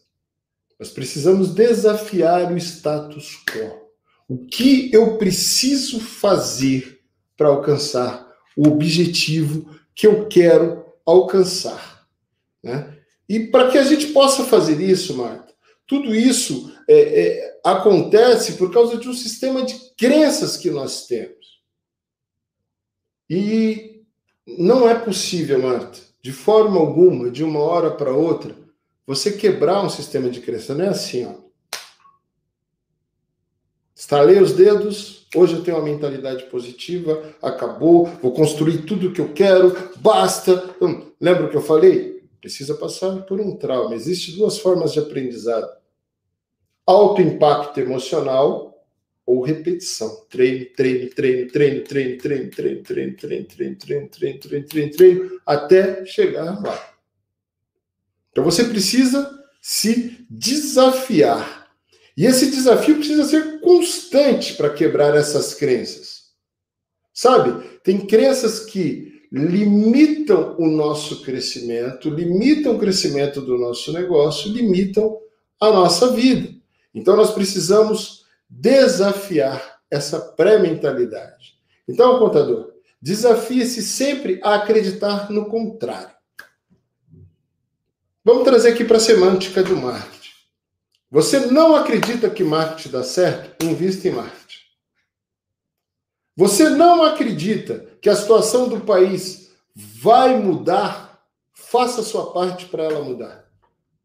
[0.80, 3.92] Nós precisamos desafiar o status quo.
[4.30, 7.02] O que eu preciso fazer
[7.36, 11.91] para alcançar o objetivo que eu quero alcançar?
[12.64, 12.98] Né?
[13.28, 15.54] E para que a gente possa fazer isso, Marta,
[15.88, 21.62] tudo isso é, é, acontece por causa de um sistema de crenças que nós temos.
[23.30, 24.04] E
[24.46, 28.56] não é possível, Marta, de forma alguma, de uma hora para outra,
[29.06, 30.76] você quebrar um sistema de crença.
[30.76, 31.36] Não é assim, ó.
[33.96, 39.22] Estalei os dedos, hoje eu tenho uma mentalidade positiva, acabou, vou construir tudo o que
[39.22, 40.76] eu quero, basta.
[40.82, 42.21] Hum, lembra o que eu falei?
[42.42, 43.96] Precisa passar por um trauma.
[43.96, 45.72] Existem duas formas de aprendizado:
[46.86, 48.86] alto impacto emocional
[49.26, 50.26] ou repetição.
[50.30, 55.42] Treino, treino, treino, treino, treino, treino, treino, treino, treino, treino, treino, treino, treino, treino, treino,
[55.46, 56.96] até chegar lá.
[58.32, 61.70] Então você precisa se desafiar.
[62.18, 66.32] E esse desafio precisa ser constante para quebrar essas crenças.
[67.14, 67.80] Sabe?
[67.84, 75.18] Tem crenças que limitam o nosso crescimento, limitam o crescimento do nosso negócio, limitam
[75.60, 76.54] a nossa vida.
[76.94, 81.56] Então nós precisamos desafiar essa pré-mentalidade.
[81.88, 82.72] Então, contador,
[83.02, 86.16] desafie-se sempre a acreditar no contrário.
[88.24, 90.30] Vamos trazer aqui para a semântica do marketing.
[91.10, 93.66] Você não acredita que marketing dá certo?
[93.66, 94.41] Invista em marketing.
[96.36, 101.26] Você não acredita que a situação do país vai mudar?
[101.54, 103.46] Faça sua parte para ela mudar.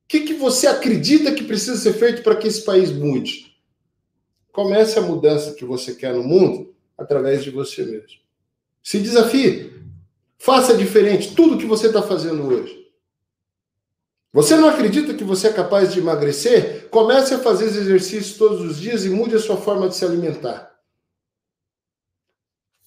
[0.05, 3.57] O que, que você acredita que precisa ser feito para que esse país mude?
[4.53, 8.21] Comece a mudança que você quer no mundo através de você mesmo.
[8.83, 9.75] Se desafie.
[10.39, 12.87] Faça diferente tudo que você está fazendo hoje.
[14.33, 16.89] Você não acredita que você é capaz de emagrecer?
[16.91, 20.76] Comece a fazer exercícios todos os dias e mude a sua forma de se alimentar.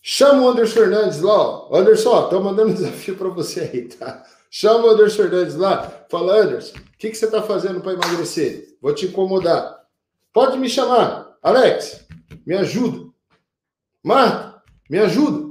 [0.02, 1.76] Chama o Anderson Fernandes lá, ó.
[1.76, 4.24] Anderson, estou mandando um desafio para você aí, tá?
[4.50, 6.06] Chama o Anderson Fernandes lá.
[6.10, 8.78] Fala, Anderson, o que, que você está fazendo para emagrecer?
[8.82, 9.86] Vou te incomodar.
[10.34, 11.38] Pode me chamar.
[11.42, 12.06] Alex,
[12.46, 13.10] me ajuda.
[14.04, 15.50] Marta, me ajuda.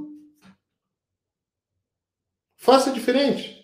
[2.57, 3.59] Faça diferente.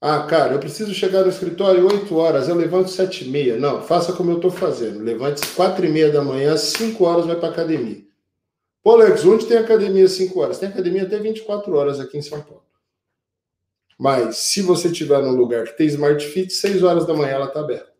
[0.00, 3.56] Ah, cara, eu preciso chegar no escritório 8 horas, eu levanto 7 e meia.
[3.56, 5.02] Não, faça como eu estou fazendo.
[5.02, 8.03] Levante 4 e meia da manhã, 5 horas vai para academia.
[8.84, 10.58] Pô, Alex, onde tem academia 5 horas?
[10.58, 12.62] Tem academia até 24 horas aqui em São Paulo.
[13.98, 17.46] Mas se você estiver num lugar que tem Smart Fit, 6 horas da manhã ela
[17.46, 17.94] está aberta.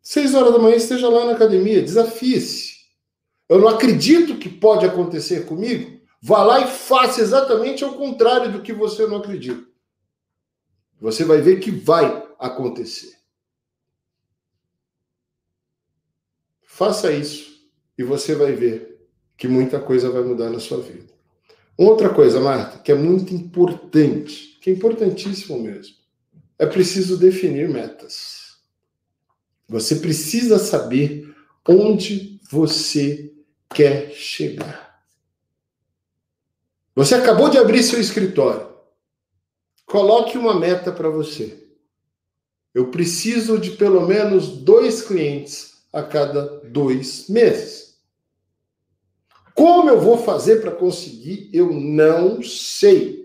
[0.00, 2.86] 6 horas da manhã esteja lá na academia, desafie-se.
[3.50, 6.00] Eu não acredito que pode acontecer comigo.
[6.22, 9.68] Vá lá e faça exatamente ao contrário do que você não acredita.
[10.98, 13.14] Você vai ver que vai acontecer.
[16.62, 18.90] Faça isso e você vai ver
[19.40, 21.08] que muita coisa vai mudar na sua vida.
[21.74, 25.94] Outra coisa, Marta, que é muito importante, que é importantíssimo mesmo,
[26.58, 28.58] é preciso definir metas.
[29.66, 31.34] Você precisa saber
[31.66, 33.32] onde você
[33.70, 35.02] quer chegar.
[36.94, 38.68] Você acabou de abrir seu escritório.
[39.86, 41.66] Coloque uma meta para você.
[42.74, 47.89] Eu preciso de pelo menos dois clientes a cada dois meses.
[49.54, 51.50] Como eu vou fazer para conseguir?
[51.52, 53.24] Eu não sei.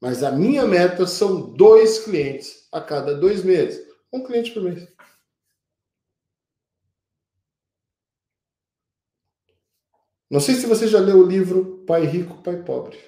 [0.00, 3.86] Mas a minha meta são dois clientes a cada dois meses.
[4.12, 4.88] Um cliente por mês.
[10.30, 12.98] Não sei se você já leu o livro Pai Rico, Pai Pobre.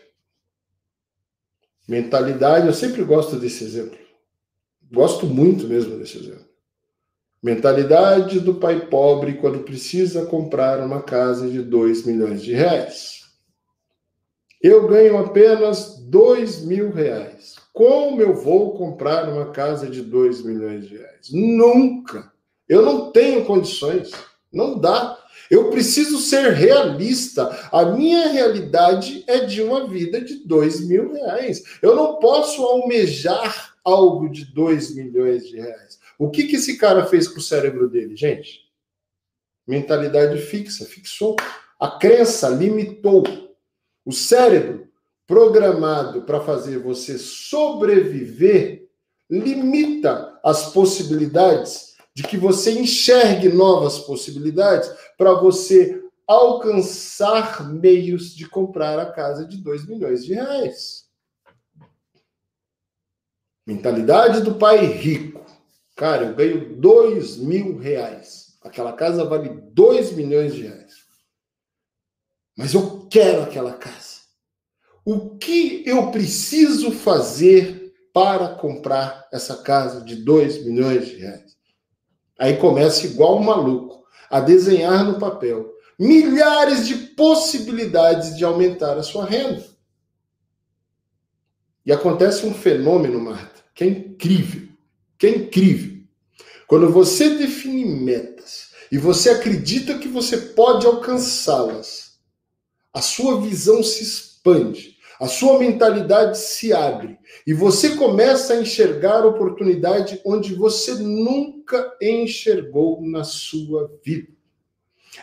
[1.86, 3.98] Mentalidade, eu sempre gosto desse exemplo.
[4.90, 6.49] Gosto muito mesmo desse exemplo.
[7.42, 13.20] Mentalidade do pai pobre quando precisa comprar uma casa de 2 milhões de reais.
[14.62, 17.54] Eu ganho apenas 2 mil reais.
[17.72, 21.30] Como eu vou comprar uma casa de 2 milhões de reais?
[21.32, 22.30] Nunca.
[22.68, 24.10] Eu não tenho condições.
[24.52, 25.16] Não dá.
[25.50, 27.68] Eu preciso ser realista.
[27.72, 31.62] A minha realidade é de uma vida de dois mil reais.
[31.80, 35.98] Eu não posso almejar algo de dois milhões de reais.
[36.20, 38.70] O que, que esse cara fez com o cérebro dele, gente?
[39.66, 41.34] Mentalidade fixa, fixou.
[41.80, 43.24] A crença limitou.
[44.04, 44.86] O cérebro,
[45.26, 48.86] programado para fazer você sobreviver,
[49.30, 58.98] limita as possibilidades de que você enxergue novas possibilidades para você alcançar meios de comprar
[58.98, 61.08] a casa de 2 milhões de reais.
[63.66, 65.39] Mentalidade do pai rico.
[66.00, 68.56] Cara, eu ganho 2 mil reais.
[68.62, 70.94] Aquela casa vale 2 milhões de reais.
[72.56, 74.20] Mas eu quero aquela casa.
[75.04, 81.54] O que eu preciso fazer para comprar essa casa de 2 milhões de reais?
[82.38, 89.02] Aí começa igual um maluco a desenhar no papel milhares de possibilidades de aumentar a
[89.02, 89.66] sua renda.
[91.84, 94.69] E acontece um fenômeno, Marta, que é incrível,
[95.20, 96.02] que é incrível.
[96.66, 102.18] Quando você define metas e você acredita que você pode alcançá-las,
[102.92, 109.26] a sua visão se expande, a sua mentalidade se abre e você começa a enxergar
[109.26, 114.32] oportunidade onde você nunca enxergou na sua vida.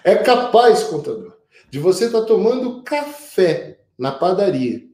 [0.04, 1.38] É capaz, contador,
[1.72, 4.86] de você estar tá tomando café na padaria,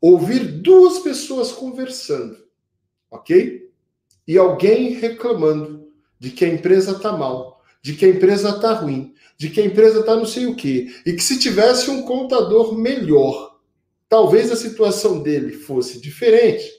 [0.00, 2.38] ouvir duas pessoas conversando,
[3.10, 3.71] ok?
[4.26, 9.14] E alguém reclamando de que a empresa está mal, de que a empresa está ruim,
[9.36, 12.76] de que a empresa está não sei o quê, e que se tivesse um contador
[12.76, 13.52] melhor,
[14.12, 16.70] Talvez a situação dele fosse diferente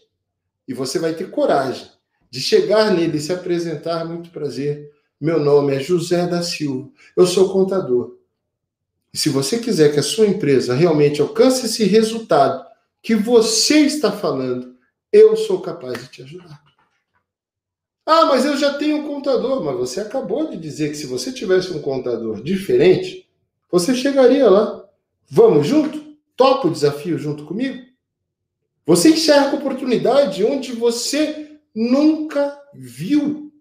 [0.67, 1.89] e você vai ter coragem
[2.29, 4.05] de chegar nele e se apresentar.
[4.05, 4.91] Muito prazer.
[5.19, 6.91] Meu nome é José da Silva.
[7.17, 8.19] Eu sou contador.
[9.11, 12.63] E se você quiser que a sua empresa realmente alcance esse resultado
[13.01, 14.75] que você está falando,
[15.11, 16.62] eu sou capaz de te ajudar.
[18.05, 19.63] Ah, mas eu já tenho um contador.
[19.63, 23.29] Mas você acabou de dizer que se você tivesse um contador diferente,
[23.71, 24.85] você chegaria lá.
[25.29, 26.01] Vamos junto?
[26.35, 27.83] Topa o desafio junto comigo?
[28.85, 33.51] Você enxerga oportunidade onde você nunca viu.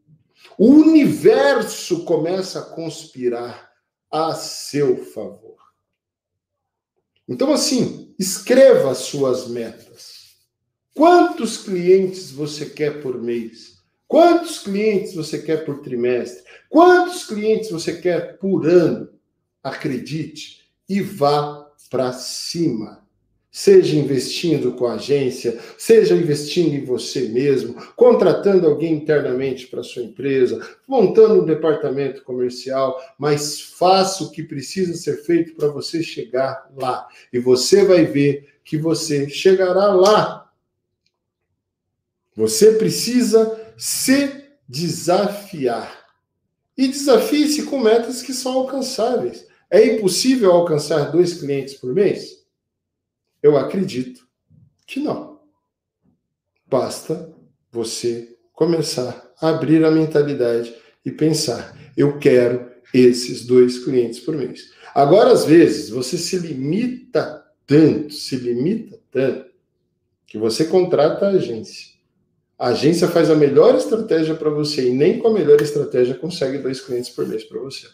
[0.59, 3.70] O universo começa a conspirar
[4.11, 5.57] a seu favor.
[7.28, 10.36] Então, assim, Escreva suas metas.
[10.95, 13.72] Quantos clientes você quer por mês?
[14.13, 16.45] Quantos clientes você quer por trimestre?
[16.69, 19.09] Quantos clientes você quer por ano?
[19.63, 23.07] Acredite e vá para cima.
[23.51, 30.03] Seja investindo com a agência, seja investindo em você mesmo, contratando alguém internamente para sua
[30.03, 36.71] empresa, montando um departamento comercial, mas faça o que precisa ser feito para você chegar
[36.77, 37.09] lá.
[37.33, 40.53] E você vai ver que você chegará lá.
[42.35, 46.03] Você precisa se desafiar.
[46.77, 49.47] E desafie-se com metas que são alcançáveis.
[49.70, 52.45] É impossível alcançar dois clientes por mês?
[53.43, 54.27] Eu acredito
[54.87, 55.41] que não.
[56.66, 57.35] Basta
[57.70, 64.73] você começar a abrir a mentalidade e pensar: eu quero esses dois clientes por mês.
[64.95, 69.51] Agora, às vezes, você se limita tanto, se limita tanto,
[70.27, 71.91] que você contrata a agência.
[72.63, 76.59] A agência faz a melhor estratégia para você e nem com a melhor estratégia consegue
[76.59, 77.89] dois clientes por mês para você.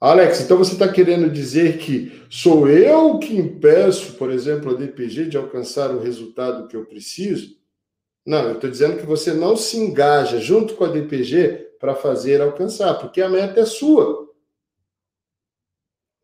[0.00, 5.26] Alex, então você está querendo dizer que sou eu que impeço, por exemplo, a DPG
[5.26, 7.56] de alcançar o resultado que eu preciso?
[8.26, 12.40] Não, eu estou dizendo que você não se engaja junto com a DPG para fazer
[12.40, 14.28] alcançar, porque a meta é sua.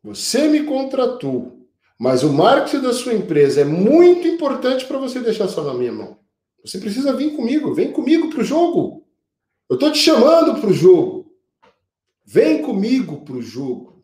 [0.03, 1.65] Você me contratou,
[1.97, 5.93] mas o marketing da sua empresa é muito importante para você deixar só na minha
[5.93, 6.19] mão.
[6.63, 9.05] Você precisa vir comigo, vem comigo para o jogo.
[9.69, 11.31] Eu estou te chamando para o jogo.
[12.25, 14.03] Vem comigo para o jogo.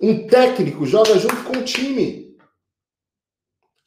[0.00, 2.28] Um técnico joga junto com o time.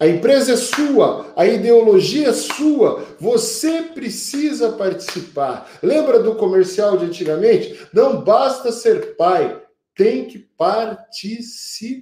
[0.02, 5.70] A empresa é sua, a ideologia é sua, você precisa participar.
[5.84, 7.88] Lembra do comercial de antigamente?
[7.94, 9.62] Não basta ser pai,
[9.96, 12.02] tem que participar.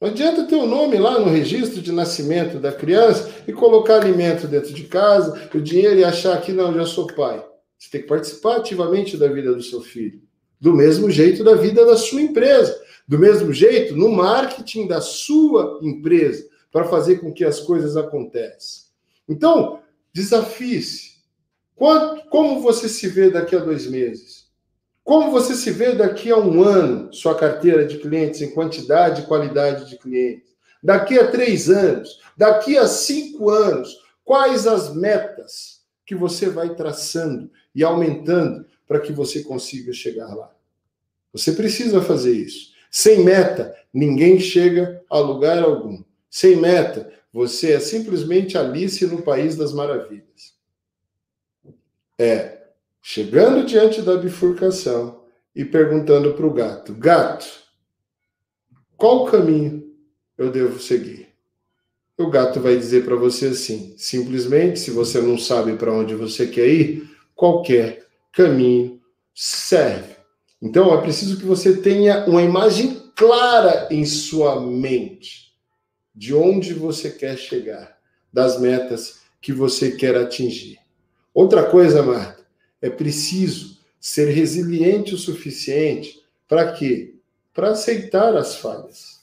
[0.00, 3.96] Não adianta ter o um nome lá no registro de nascimento da criança e colocar
[3.96, 7.44] alimento dentro de casa, o dinheiro e achar que não, já sou pai.
[7.76, 10.22] Você tem que participar ativamente da vida do seu filho.
[10.60, 12.80] Do mesmo jeito da vida da sua empresa.
[13.08, 18.84] Do mesmo jeito no marketing da sua empresa, para fazer com que as coisas aconteçam.
[19.28, 19.80] Então,
[20.12, 21.18] desafie-se.
[21.74, 24.37] Como você se vê daqui a dois meses?
[25.08, 29.26] Como você se vê daqui a um ano, sua carteira de clientes em quantidade e
[29.26, 30.50] qualidade de clientes?
[30.82, 32.20] Daqui a três anos?
[32.36, 33.88] Daqui a cinco anos?
[34.22, 40.54] Quais as metas que você vai traçando e aumentando para que você consiga chegar lá.
[41.32, 42.74] Você precisa fazer isso.
[42.90, 46.04] Sem meta, ninguém chega a lugar algum.
[46.28, 50.54] Sem meta, você é simplesmente Alice no País das Maravilhas.
[52.18, 52.57] É
[53.10, 55.22] chegando diante da bifurcação
[55.56, 57.46] e perguntando para o gato: Gato,
[58.98, 59.82] qual caminho
[60.36, 61.28] eu devo seguir?
[62.18, 66.48] O gato vai dizer para você assim: simplesmente, se você não sabe para onde você
[66.48, 69.00] quer ir, qualquer caminho
[69.34, 70.14] serve.
[70.60, 75.54] Então é preciso que você tenha uma imagem clara em sua mente
[76.14, 77.96] de onde você quer chegar,
[78.30, 80.78] das metas que você quer atingir.
[81.32, 82.37] Outra coisa, Marta,
[82.80, 87.14] é preciso ser resiliente o suficiente para quê?
[87.52, 89.18] Para aceitar as falhas.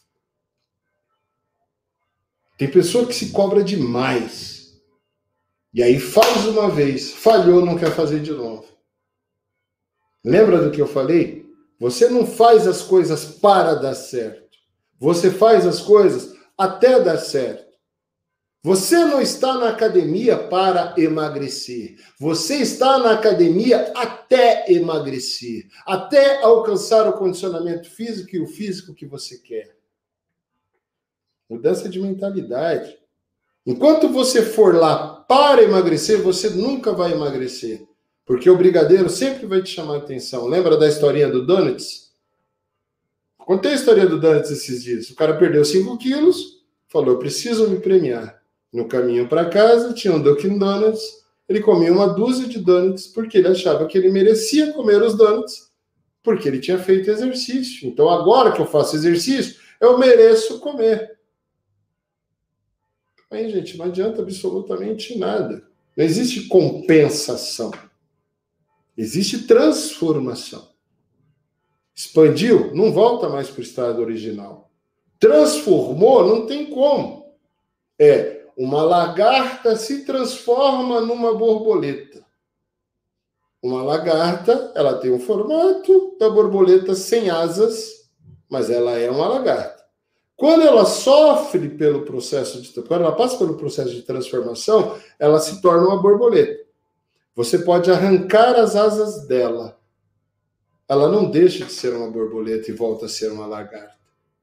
[2.58, 4.56] Tem pessoa que se cobra demais
[5.74, 8.66] e aí faz uma vez, falhou, não quer fazer de novo.
[10.24, 11.46] Lembra do que eu falei?
[11.78, 14.58] Você não faz as coisas para dar certo.
[14.98, 17.65] Você faz as coisas até dar certo.
[18.66, 21.98] Você não está na academia para emagrecer.
[22.20, 29.06] Você está na academia até emagrecer, até alcançar o condicionamento físico e o físico que
[29.06, 29.78] você quer.
[31.48, 32.98] Mudança de mentalidade.
[33.68, 37.88] Enquanto você for lá para emagrecer, você nunca vai emagrecer.
[38.26, 40.48] Porque o brigadeiro sempre vai te chamar a atenção.
[40.48, 42.12] Lembra da historinha do Donuts?
[43.38, 45.12] Contei a história do Donuts esses dias.
[45.12, 48.44] O cara perdeu 5 quilos, falou: preciso me premiar.
[48.76, 51.24] No caminho para casa, tinha um Dunkin' Donuts.
[51.48, 55.72] Ele comia uma dúzia de donuts porque ele achava que ele merecia comer os donuts,
[56.22, 57.88] porque ele tinha feito exercício.
[57.88, 61.18] Então, agora que eu faço exercício, eu mereço comer.
[63.32, 65.66] Aí, gente, não adianta absolutamente nada.
[65.96, 67.72] Não existe compensação.
[68.98, 70.68] Existe transformação.
[71.96, 74.70] Expandiu, não volta mais para o estado original.
[75.18, 77.34] Transformou, não tem como.
[77.98, 82.24] É, uma lagarta se transforma numa borboleta.
[83.62, 88.10] Uma lagarta, ela tem o formato da borboleta sem asas,
[88.50, 89.84] mas ela é uma lagarta.
[90.38, 95.62] Quando ela sofre pelo processo de quando ela passa pelo processo de transformação, ela se
[95.62, 96.64] torna uma borboleta.
[97.36, 99.80] Você pode arrancar as asas dela.
[100.88, 103.96] Ela não deixa de ser uma borboleta e volta a ser uma lagarta.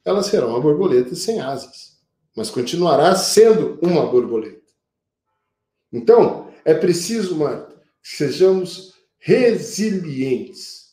[0.05, 1.92] Ela será uma borboleta sem asas,
[2.37, 4.63] mas continuará sendo uma borboleta.
[5.93, 10.93] Então, é preciso, Marta, que sejamos resilientes.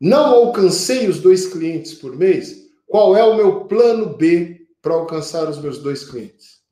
[0.00, 2.64] Não alcancei os dois clientes por mês?
[2.86, 6.62] Qual é o meu plano B para alcançar os meus dois clientes?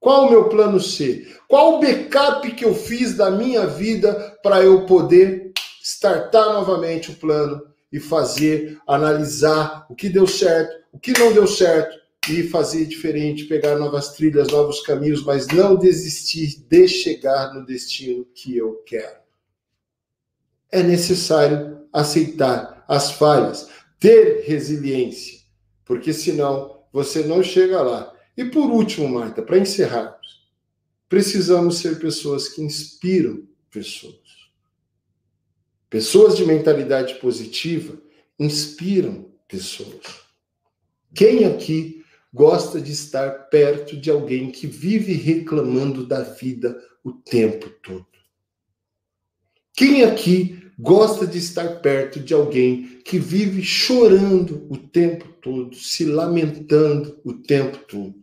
[0.00, 1.26] Qual o meu plano C?
[1.48, 7.16] Qual o backup que eu fiz da minha vida para eu poder startar novamente o
[7.16, 12.86] plano e fazer, analisar o que deu certo, o que não deu certo e fazer
[12.86, 18.82] diferente, pegar novas trilhas, novos caminhos, mas não desistir de chegar no destino que eu
[18.86, 19.18] quero.
[20.70, 25.40] É necessário aceitar as falhas, ter resiliência,
[25.84, 28.14] porque senão você não chega lá.
[28.36, 30.48] E por último, Marta, para encerrarmos,
[31.08, 34.16] precisamos ser pessoas que inspiram pessoas.
[35.88, 37.98] Pessoas de mentalidade positiva
[38.38, 40.04] inspiram pessoas.
[41.14, 41.97] Quem aqui
[42.38, 48.06] gosta de estar perto de alguém que vive reclamando da vida o tempo todo?
[49.74, 56.04] Quem aqui gosta de estar perto de alguém que vive chorando o tempo todo, se
[56.04, 58.14] lamentando o tempo todo?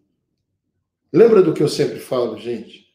[1.11, 2.86] Lembra do que eu sempre falo, gente?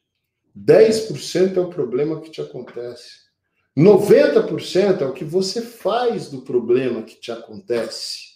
[0.58, 3.28] 10% é o problema que te acontece.
[3.76, 8.30] 90% é o que você faz do problema que te acontece.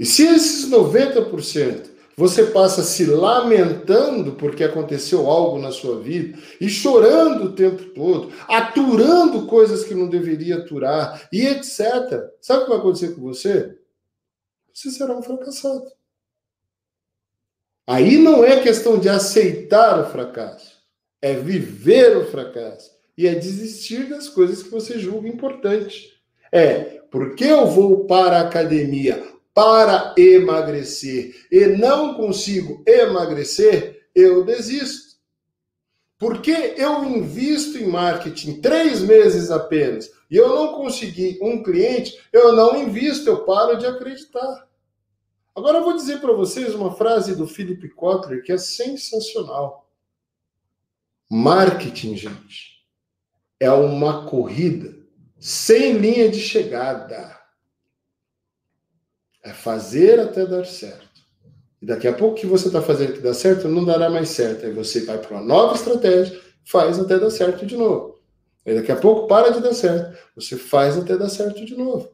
[0.00, 6.70] E se esses 90% você passa se lamentando porque aconteceu algo na sua vida e
[6.70, 12.30] chorando o tempo todo, aturando coisas que não deveria aturar e etc.
[12.40, 13.78] Sabe o que vai acontecer com você?
[14.72, 15.84] Você será um fracassado.
[17.86, 20.78] Aí não é questão de aceitar o fracasso,
[21.20, 26.08] é viver o fracasso e é desistir das coisas que você julga importante.
[26.50, 35.10] É, porque eu vou para a academia para emagrecer e não consigo emagrecer, eu desisto.
[36.18, 42.52] Porque eu invisto em marketing três meses apenas e eu não consegui um cliente, eu
[42.52, 44.68] não invisto, eu paro de acreditar.
[45.56, 49.90] Agora eu vou dizer para vocês uma frase do Philip Kotler que é sensacional.
[51.30, 52.84] Marketing, gente,
[53.58, 55.00] é uma corrida
[55.38, 57.39] sem linha de chegada.
[59.50, 61.08] É fazer até dar certo.
[61.82, 64.64] E daqui a pouco que você está fazendo que dá certo, não dará mais certo.
[64.64, 68.20] Aí você vai para uma nova estratégia, faz até dar certo de novo.
[68.64, 72.12] Aí daqui a pouco para de dar certo, você faz até dar certo de novo.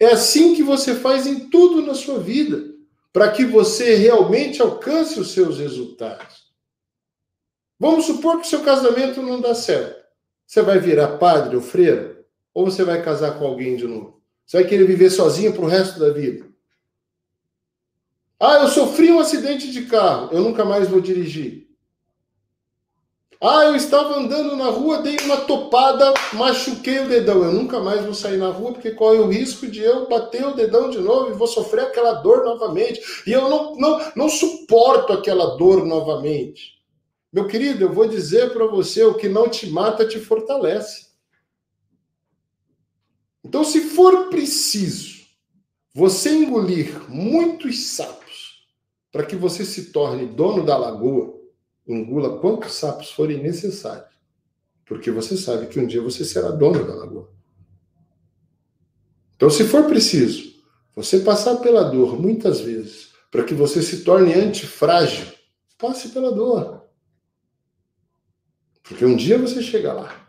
[0.00, 2.64] É assim que você faz em tudo na sua vida,
[3.12, 6.48] para que você realmente alcance os seus resultados.
[7.78, 10.02] Vamos supor que o seu casamento não dá certo.
[10.44, 12.26] Você vai virar padre ou freira?
[12.52, 14.17] Ou você vai casar com alguém de novo?
[14.48, 16.46] Você vai querer viver sozinho para o resto da vida?
[18.40, 21.68] Ah, eu sofri um acidente de carro, eu nunca mais vou dirigir.
[23.42, 27.44] Ah, eu estava andando na rua, dei uma topada, machuquei o dedão.
[27.44, 30.54] Eu nunca mais vou sair na rua porque corre o risco de eu bater o
[30.54, 33.02] dedão de novo e vou sofrer aquela dor novamente.
[33.26, 36.78] E eu não, não, não suporto aquela dor novamente.
[37.30, 41.07] Meu querido, eu vou dizer para você: o que não te mata te fortalece.
[43.48, 45.24] Então, se for preciso
[45.94, 48.68] você engolir muitos sapos
[49.10, 51.34] para que você se torne dono da lagoa,
[51.86, 54.14] engula quantos sapos forem necessários,
[54.84, 57.32] porque você sabe que um dia você será dono da lagoa.
[59.34, 60.52] Então, se for preciso
[60.94, 65.26] você passar pela dor muitas vezes para que você se torne antifrágil,
[65.78, 66.84] passe pela dor.
[68.82, 70.28] Porque um dia você chega lá.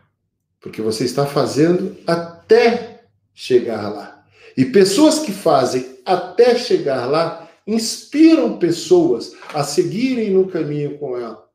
[0.58, 2.89] Porque você está fazendo até
[3.34, 4.26] chegar lá.
[4.56, 11.48] E pessoas que fazem até chegar lá inspiram pessoas a seguirem no caminho com ela,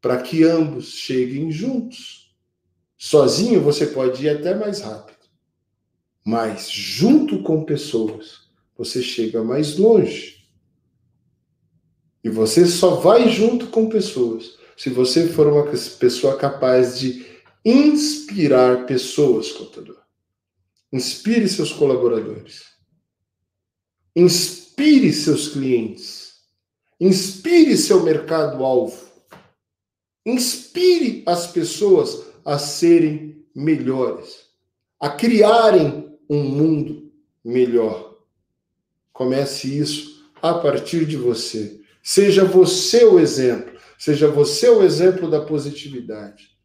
[0.00, 2.34] para que ambos cheguem juntos.
[2.96, 5.18] Sozinho você pode ir até mais rápido,
[6.24, 10.38] mas junto com pessoas você chega mais longe.
[12.22, 15.64] E você só vai junto com pessoas se você for uma
[15.98, 17.26] pessoa capaz de
[17.64, 19.98] inspirar pessoas, contador.
[20.92, 22.64] Inspire seus colaboradores.
[24.16, 26.40] Inspire seus clientes.
[27.00, 29.06] Inspire seu mercado-alvo.
[30.24, 34.46] Inspire as pessoas a serem melhores,
[34.98, 37.12] a criarem um mundo
[37.44, 38.18] melhor.
[39.12, 41.80] Comece isso a partir de você.
[42.02, 43.78] Seja você o exemplo.
[43.98, 46.57] Seja você o exemplo da positividade.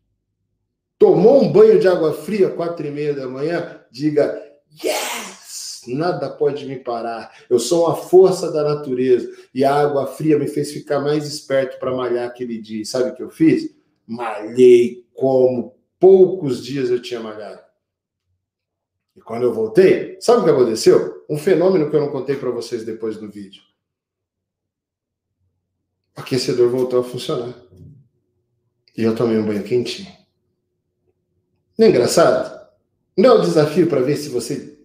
[1.04, 3.78] Tomou um banho de água fria, quatro e meia da manhã?
[3.92, 4.42] Diga,
[4.82, 5.82] yes!
[5.86, 7.44] Nada pode me parar.
[7.50, 9.30] Eu sou uma força da natureza.
[9.54, 12.86] E a água fria me fez ficar mais esperto para malhar aquele dia.
[12.86, 13.76] sabe o que eu fiz?
[14.08, 17.60] Malhei como poucos dias eu tinha malhado.
[19.14, 21.26] E quando eu voltei, sabe o que aconteceu?
[21.30, 23.62] Um fenômeno que eu não contei para vocês depois do vídeo.
[26.16, 27.54] O aquecedor voltou a funcionar.
[28.98, 30.23] E eu tomei um banho quentinho.
[31.78, 32.68] Não é engraçado?
[33.18, 34.78] Não é um desafio para ver se você.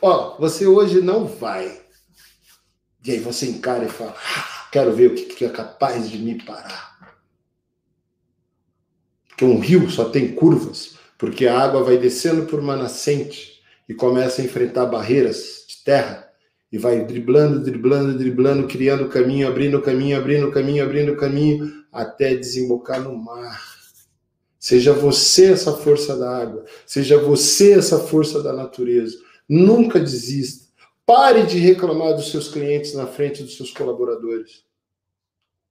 [0.00, 1.80] Ó, você hoje não vai.
[3.04, 6.42] E aí você encara e fala: ah, quero ver o que é capaz de me
[6.44, 6.96] parar.
[9.28, 13.94] Porque um rio só tem curvas, porque a água vai descendo por uma nascente e
[13.94, 16.26] começa a enfrentar barreiras de terra
[16.72, 23.00] e vai driblando, driblando, driblando, criando caminho, abrindo caminho, abrindo caminho, abrindo caminho, até desembocar
[23.00, 23.75] no mar.
[24.66, 29.16] Seja você essa força da água, seja você essa força da natureza.
[29.48, 30.66] Nunca desista.
[31.06, 34.64] Pare de reclamar dos seus clientes na frente dos seus colaboradores.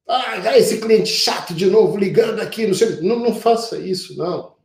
[0.07, 3.01] Ah, esse cliente chato de novo ligando aqui, não sei.
[3.01, 4.55] Não, não faça isso, não.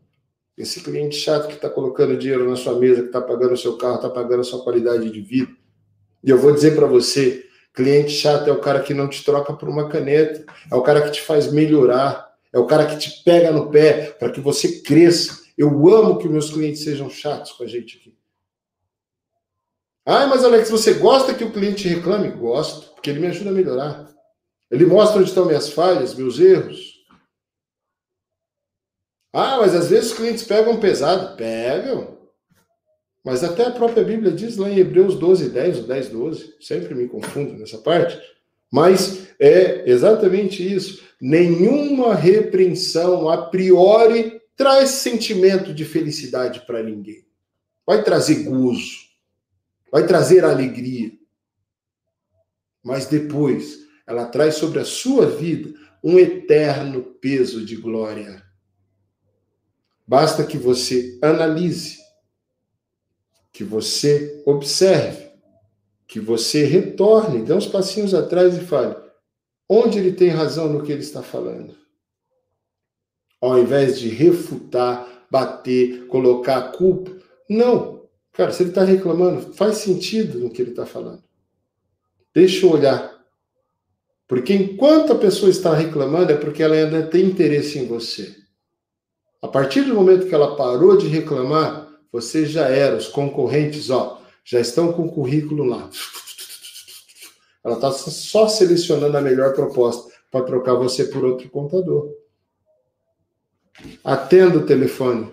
[0.57, 3.77] Esse cliente chato que está colocando dinheiro na sua mesa, que está pagando o seu
[3.79, 5.51] carro, está pagando a sua qualidade de vida.
[6.23, 9.53] E eu vou dizer para você, cliente chato é o cara que não te troca
[9.55, 13.23] por uma caneta, é o cara que te faz melhorar, é o cara que te
[13.23, 15.41] pega no pé para que você cresça.
[15.57, 18.17] Eu amo que meus clientes sejam chatos com a gente aqui.
[20.05, 22.31] Ah, mas Alex, você gosta que o cliente reclame?
[22.31, 24.11] Gosto, porque ele me ajuda a melhorar.
[24.71, 27.05] Ele mostra onde estão minhas falhas, meus erros.
[29.33, 31.37] Ah, mas às vezes os clientes pegam pesado.
[31.37, 32.19] Pegam.
[33.25, 36.95] Mas até a própria Bíblia diz lá em Hebreus 12, 10, ou 10, 12, sempre
[36.95, 38.19] me confundo nessa parte,
[38.73, 41.10] mas é exatamente isso.
[41.21, 47.27] Nenhuma repreensão a priori traz sentimento de felicidade para ninguém.
[47.87, 48.99] Vai trazer gozo,
[49.91, 51.13] vai trazer alegria.
[52.83, 58.43] Mas depois, ela traz sobre a sua vida um eterno peso de glória.
[60.07, 62.01] Basta que você analise
[63.53, 65.31] que você observe,
[66.07, 68.97] que você retorne, dê uns passinhos atrás e fale:
[69.73, 71.77] onde ele tem razão no que ele está falando?
[73.41, 77.13] Ao invés de refutar, bater, colocar a culpa.
[77.49, 78.01] Não.
[78.33, 81.23] Cara, se ele está reclamando, faz sentido no que ele está falando.
[82.35, 83.19] Deixa eu olhar.
[84.27, 88.35] Porque enquanto a pessoa está reclamando, é porque ela ainda tem interesse em você.
[89.41, 94.21] A partir do momento que ela parou de reclamar, você já era, os concorrentes, ó,
[94.45, 95.89] já estão com o currículo lá.
[97.65, 102.11] Ela está só selecionando a melhor proposta para trocar você por outro contador.
[104.03, 105.33] Atenda o telefone.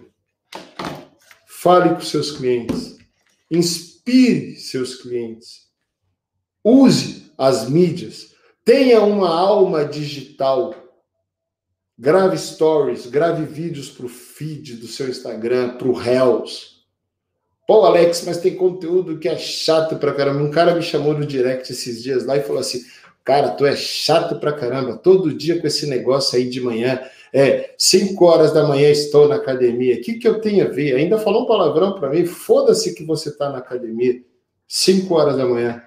[1.45, 2.97] Fale com seus clientes.
[3.49, 5.67] Inspire seus clientes.
[6.63, 8.35] Use as mídias.
[8.65, 10.75] Tenha uma alma digital.
[11.97, 16.76] Grave stories, grave vídeos para o feed do seu Instagram, para o Reels.
[17.67, 20.41] Pô, Alex, mas tem conteúdo que é chato pra caramba.
[20.41, 22.79] Um cara me chamou no direct esses dias lá e falou assim:
[23.25, 26.97] Cara, tu é chato pra caramba, todo dia com esse negócio aí de manhã.
[27.33, 29.95] É, 5 horas da manhã estou na academia.
[29.95, 30.95] O que, que eu tenho a ver?
[30.95, 32.25] Ainda falou um palavrão para mim.
[32.25, 34.23] Foda-se que você tá na academia.
[34.65, 35.83] 5 horas da manhã.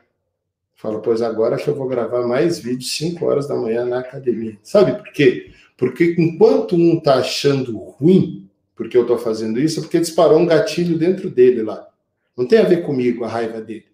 [0.75, 4.59] Falo, pois agora que eu vou gravar mais vídeos 5 horas da manhã na academia.
[4.63, 5.51] Sabe por quê?
[5.79, 8.50] Porque enquanto um está achando ruim
[8.81, 11.87] porque eu estou fazendo isso, porque disparou um gatilho dentro dele lá.
[12.35, 13.85] Não tem a ver comigo a raiva dele.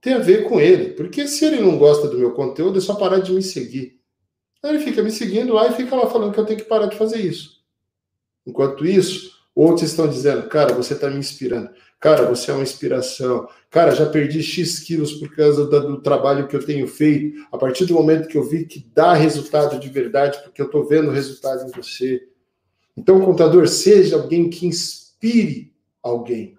[0.00, 0.94] Tem a ver com ele.
[0.94, 4.00] Porque se ele não gosta do meu conteúdo, é só parar de me seguir.
[4.62, 6.86] Aí ele fica me seguindo lá e fica lá falando que eu tenho que parar
[6.86, 7.62] de fazer isso.
[8.46, 11.68] Enquanto isso, outros estão dizendo, cara, você está me inspirando.
[12.00, 13.46] Cara, você é uma inspiração.
[13.68, 17.46] Cara, já perdi X quilos por causa do, trabalho que eu tenho feito.
[17.52, 20.88] A partir do momento que eu vi que dá resultado de verdade, porque eu estou
[20.88, 22.26] vendo resultado em você.
[22.98, 25.72] Então, contador, seja alguém que inspire
[26.02, 26.56] alguém.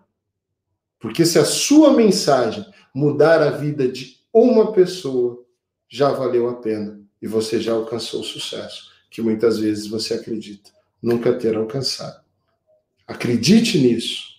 [1.00, 5.44] Porque se a sua mensagem mudar a vida de uma pessoa,
[5.88, 10.72] já valeu a pena e você já alcançou o sucesso que muitas vezes você acredita
[11.02, 12.24] nunca ter alcançado.
[13.08, 14.30] Acredite nisso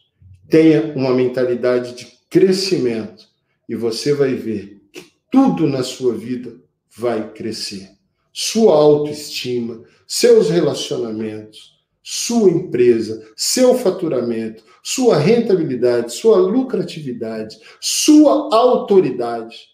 [0.50, 3.24] Tenha uma mentalidade de crescimento
[3.68, 6.60] e você vai ver que tudo na sua vida
[6.96, 7.92] vai crescer.
[8.32, 19.68] Sua autoestima, seus relacionamentos, sua empresa, seu faturamento, sua rentabilidade, sua lucratividade, sua autoridade.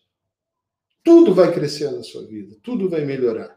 [1.04, 3.56] Tudo vai crescer na sua vida, tudo vai melhorar.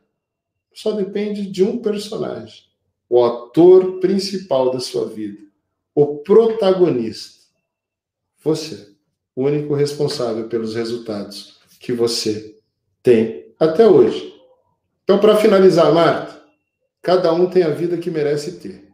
[0.73, 2.63] Só depende de um personagem,
[3.09, 5.39] o ator principal da sua vida,
[5.95, 7.39] o protagonista.
[8.43, 8.95] Você,
[9.35, 12.55] o único responsável pelos resultados que você
[13.01, 14.33] tem até hoje.
[15.03, 16.38] Então, para finalizar, Marta,
[17.01, 18.87] cada um tem a vida que merece ter.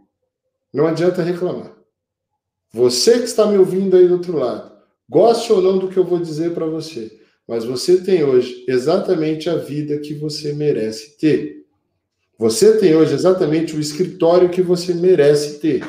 [0.74, 1.76] Não adianta reclamar.
[2.74, 4.72] Você que está me ouvindo aí do outro lado,
[5.10, 7.10] goste ou não do que eu vou dizer para você,
[7.48, 11.66] mas você tem hoje exatamente a vida que você merece ter.
[12.38, 15.86] Você tem hoje exatamente o escritório que você merece ter.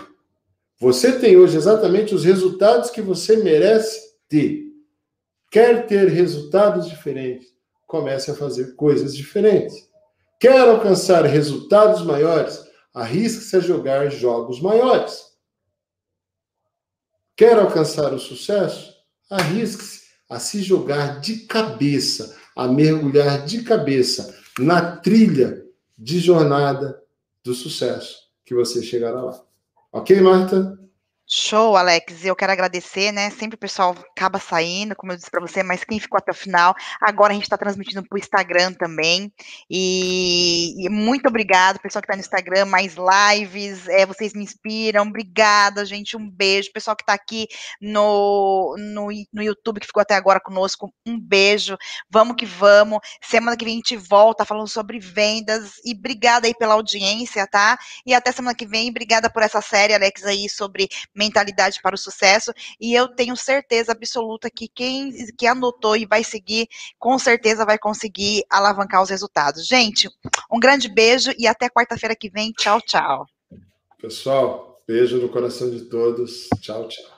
[0.79, 4.63] Você tem hoje exatamente os resultados que você merece ter.
[5.51, 7.49] Quer ter resultados diferentes?
[7.87, 9.86] Comece a fazer coisas diferentes.
[10.39, 12.65] Quer alcançar resultados maiores?
[12.93, 15.37] Arrisque-se a jogar jogos maiores.
[17.37, 18.95] Quer alcançar o sucesso?
[19.31, 25.65] Arrisque-se a se jogar de cabeça, a mergulhar de cabeça na trilha
[25.97, 27.03] de jornada
[27.43, 29.45] do sucesso que você chegará lá.
[29.93, 30.79] Ok, Marta?
[31.29, 32.25] Show, Alex.
[32.25, 33.31] Eu quero agradecer, né?
[33.31, 36.35] Sempre o pessoal acaba saindo, como eu disse para você, mas quem ficou até o
[36.35, 39.33] final, agora a gente está transmitindo para o Instagram também.
[39.69, 45.03] E, e, muito obrigado, pessoal que está no Instagram, mais lives, é, vocês me inspiram.
[45.03, 46.17] Obrigada, gente.
[46.17, 46.73] Um beijo.
[46.73, 47.49] Pessoal que está aqui
[47.81, 51.77] no, no, no YouTube, que ficou até agora conosco, um beijo.
[52.09, 53.01] Vamos que vamos.
[53.21, 55.73] Semana que vem a gente volta falando sobre vendas.
[55.85, 57.77] E obrigada aí pela audiência, tá?
[58.07, 58.91] E até semana que vem.
[58.91, 63.93] Obrigada por essa série, Alex, aí sobre mentalidade para o sucesso, e eu tenho certeza
[63.93, 66.69] absoluta que quem que anotou e vai seguir,
[66.99, 69.67] com certeza vai conseguir alavancar os resultados.
[69.67, 70.09] Gente,
[70.51, 72.53] um grande beijo e até quarta-feira que vem.
[72.53, 73.27] Tchau, tchau.
[74.01, 76.49] Pessoal, beijo no coração de todos.
[76.61, 77.16] Tchau, tchau.